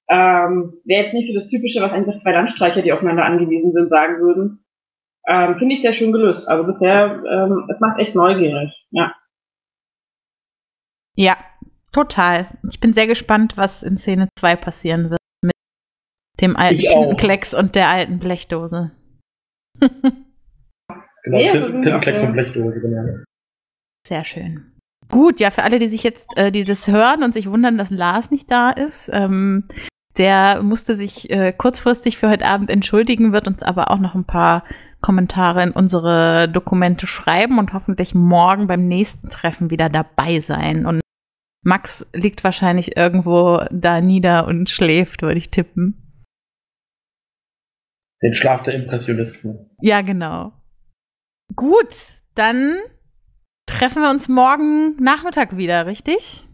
Ähm, 0.09 0.73
Wäre 0.85 1.03
jetzt 1.03 1.13
nicht 1.13 1.31
so 1.31 1.39
das 1.39 1.49
Typische, 1.49 1.81
was 1.81 1.91
einfach 1.91 2.19
zwei 2.21 2.31
Landstreicher, 2.31 2.81
die 2.81 2.91
aufeinander 2.91 3.25
angewiesen 3.25 3.71
sind, 3.73 3.89
sagen 3.89 4.19
würden. 4.19 4.65
Ähm, 5.27 5.57
Finde 5.59 5.75
ich 5.75 5.81
sehr 5.81 5.93
schön 5.93 6.11
gelöst. 6.11 6.47
Also 6.47 6.65
bisher, 6.65 7.21
ähm, 7.29 7.69
es 7.71 7.79
macht 7.79 7.99
echt 7.99 8.15
neugierig. 8.15 8.71
Ja. 8.89 9.13
Ja, 11.15 11.35
total. 11.91 12.47
Ich 12.71 12.79
bin 12.79 12.93
sehr 12.93 13.05
gespannt, 13.07 13.53
was 13.55 13.83
in 13.83 13.97
Szene 13.97 14.29
2 14.39 14.55
passieren 14.55 15.09
wird 15.11 15.19
mit 15.43 15.53
dem 16.41 16.55
alten. 16.55 16.79
Tintenklecks 16.79 17.53
und 17.53 17.75
der 17.75 17.89
alten 17.89 18.19
Blechdose. 18.19 18.91
Genau, 21.23 21.37
Ja, 21.37 21.51
Tintenklecks 21.51 22.21
und 22.21 22.31
Blechdose, 22.31 22.79
genau. 22.79 23.23
Sehr 24.07 24.23
schön. 24.23 24.71
Gut, 25.11 25.39
ja, 25.39 25.51
für 25.51 25.63
alle, 25.63 25.77
die 25.79 25.87
sich 25.87 26.03
jetzt, 26.03 26.37
äh, 26.37 26.49
die 26.51 26.63
das 26.63 26.87
hören 26.87 27.23
und 27.23 27.33
sich 27.33 27.49
wundern, 27.49 27.77
dass 27.77 27.89
Lars 27.89 28.31
nicht 28.31 28.49
da 28.49 28.69
ist, 28.69 29.09
ähm, 29.13 29.65
der 30.17 30.61
musste 30.63 30.95
sich 30.95 31.29
äh, 31.29 31.53
kurzfristig 31.53 32.17
für 32.17 32.29
heute 32.29 32.45
Abend 32.45 32.69
entschuldigen, 32.69 33.33
wird 33.33 33.47
uns 33.47 33.63
aber 33.63 33.91
auch 33.91 33.99
noch 33.99 34.15
ein 34.15 34.25
paar 34.25 34.63
Kommentare 35.01 35.63
in 35.63 35.71
unsere 35.71 36.49
Dokumente 36.49 37.07
schreiben 37.07 37.57
und 37.57 37.73
hoffentlich 37.73 38.13
morgen 38.13 38.67
beim 38.67 38.87
nächsten 38.87 39.29
Treffen 39.29 39.69
wieder 39.69 39.89
dabei 39.89 40.39
sein. 40.41 40.85
Und 40.85 41.01
Max 41.63 42.09
liegt 42.13 42.43
wahrscheinlich 42.43 42.97
irgendwo 42.97 43.63
da 43.71 44.01
nieder 44.01 44.47
und 44.47 44.69
schläft, 44.69 45.21
würde 45.21 45.37
ich 45.37 45.51
tippen. 45.51 46.25
Den 48.21 48.35
Schlaf 48.35 48.63
der 48.63 48.73
Impressionisten. 48.73 49.69
Ja, 49.81 50.01
genau. 50.01 50.51
Gut, 51.55 52.13
dann 52.35 52.75
treffen 53.65 54.01
wir 54.01 54.09
uns 54.09 54.27
morgen 54.27 54.95
Nachmittag 55.01 55.55
wieder, 55.55 55.85
richtig? 55.85 56.47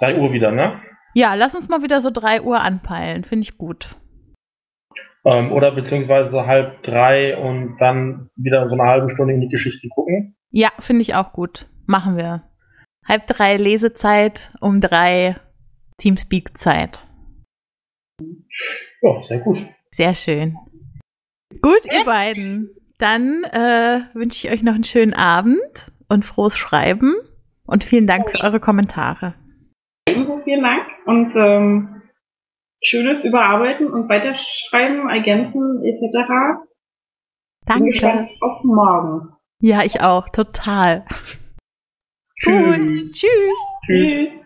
3 0.00 0.18
Uhr 0.18 0.32
wieder, 0.32 0.50
ne? 0.50 0.80
Ja, 1.14 1.34
lass 1.34 1.54
uns 1.54 1.68
mal 1.68 1.82
wieder 1.82 2.00
so 2.00 2.10
drei 2.10 2.40
Uhr 2.42 2.60
anpeilen. 2.60 3.24
Finde 3.24 3.44
ich 3.44 3.58
gut. 3.58 3.96
Ähm, 5.24 5.52
oder 5.52 5.72
beziehungsweise 5.72 6.46
halb 6.46 6.82
drei 6.82 7.36
und 7.36 7.76
dann 7.78 8.30
wieder 8.36 8.68
so 8.68 8.74
eine 8.74 8.84
halbe 8.84 9.12
Stunde 9.12 9.34
in 9.34 9.40
die 9.40 9.48
Geschichte 9.48 9.88
gucken. 9.88 10.36
Ja, 10.50 10.68
finde 10.78 11.02
ich 11.02 11.14
auch 11.14 11.32
gut. 11.32 11.66
Machen 11.86 12.16
wir. 12.16 12.44
Halb 13.06 13.26
drei 13.26 13.56
Lesezeit, 13.56 14.52
um 14.60 14.80
drei 14.80 15.36
Teamspeak-Zeit. 15.98 17.06
Ja, 19.02 19.22
sehr 19.28 19.38
gut. 19.40 19.58
Sehr 19.90 20.14
schön. 20.14 20.56
Gut, 21.60 21.84
ihr 21.92 22.04
beiden. 22.04 22.70
Dann 22.98 23.44
äh, 23.44 24.00
wünsche 24.14 24.46
ich 24.46 24.52
euch 24.52 24.62
noch 24.62 24.74
einen 24.74 24.84
schönen 24.84 25.14
Abend 25.14 25.90
und 26.08 26.24
frohes 26.24 26.56
Schreiben. 26.56 27.14
Und 27.64 27.84
vielen 27.84 28.06
Dank 28.06 28.30
für 28.30 28.40
eure 28.40 28.60
Kommentare. 28.60 29.34
Ebenso 30.08 30.40
vielen 30.44 30.62
Dank 30.62 30.82
und 31.10 31.34
ähm, 31.34 32.02
schönes 32.82 33.24
Überarbeiten 33.24 33.90
und 33.90 34.08
Weiterschreiben, 34.08 35.08
Ergänzen 35.08 35.82
etc. 35.84 36.28
Bin 37.66 37.66
Danke. 37.66 37.90
gespannt 37.90 38.30
auf 38.40 38.62
morgen. 38.62 39.34
Ja, 39.60 39.82
ich 39.84 40.00
auch. 40.00 40.28
Total. 40.28 41.04
Gut. 42.44 42.86
Tschüss. 42.86 43.12
Tschüss. 43.12 43.58
Tschüss. 43.86 44.39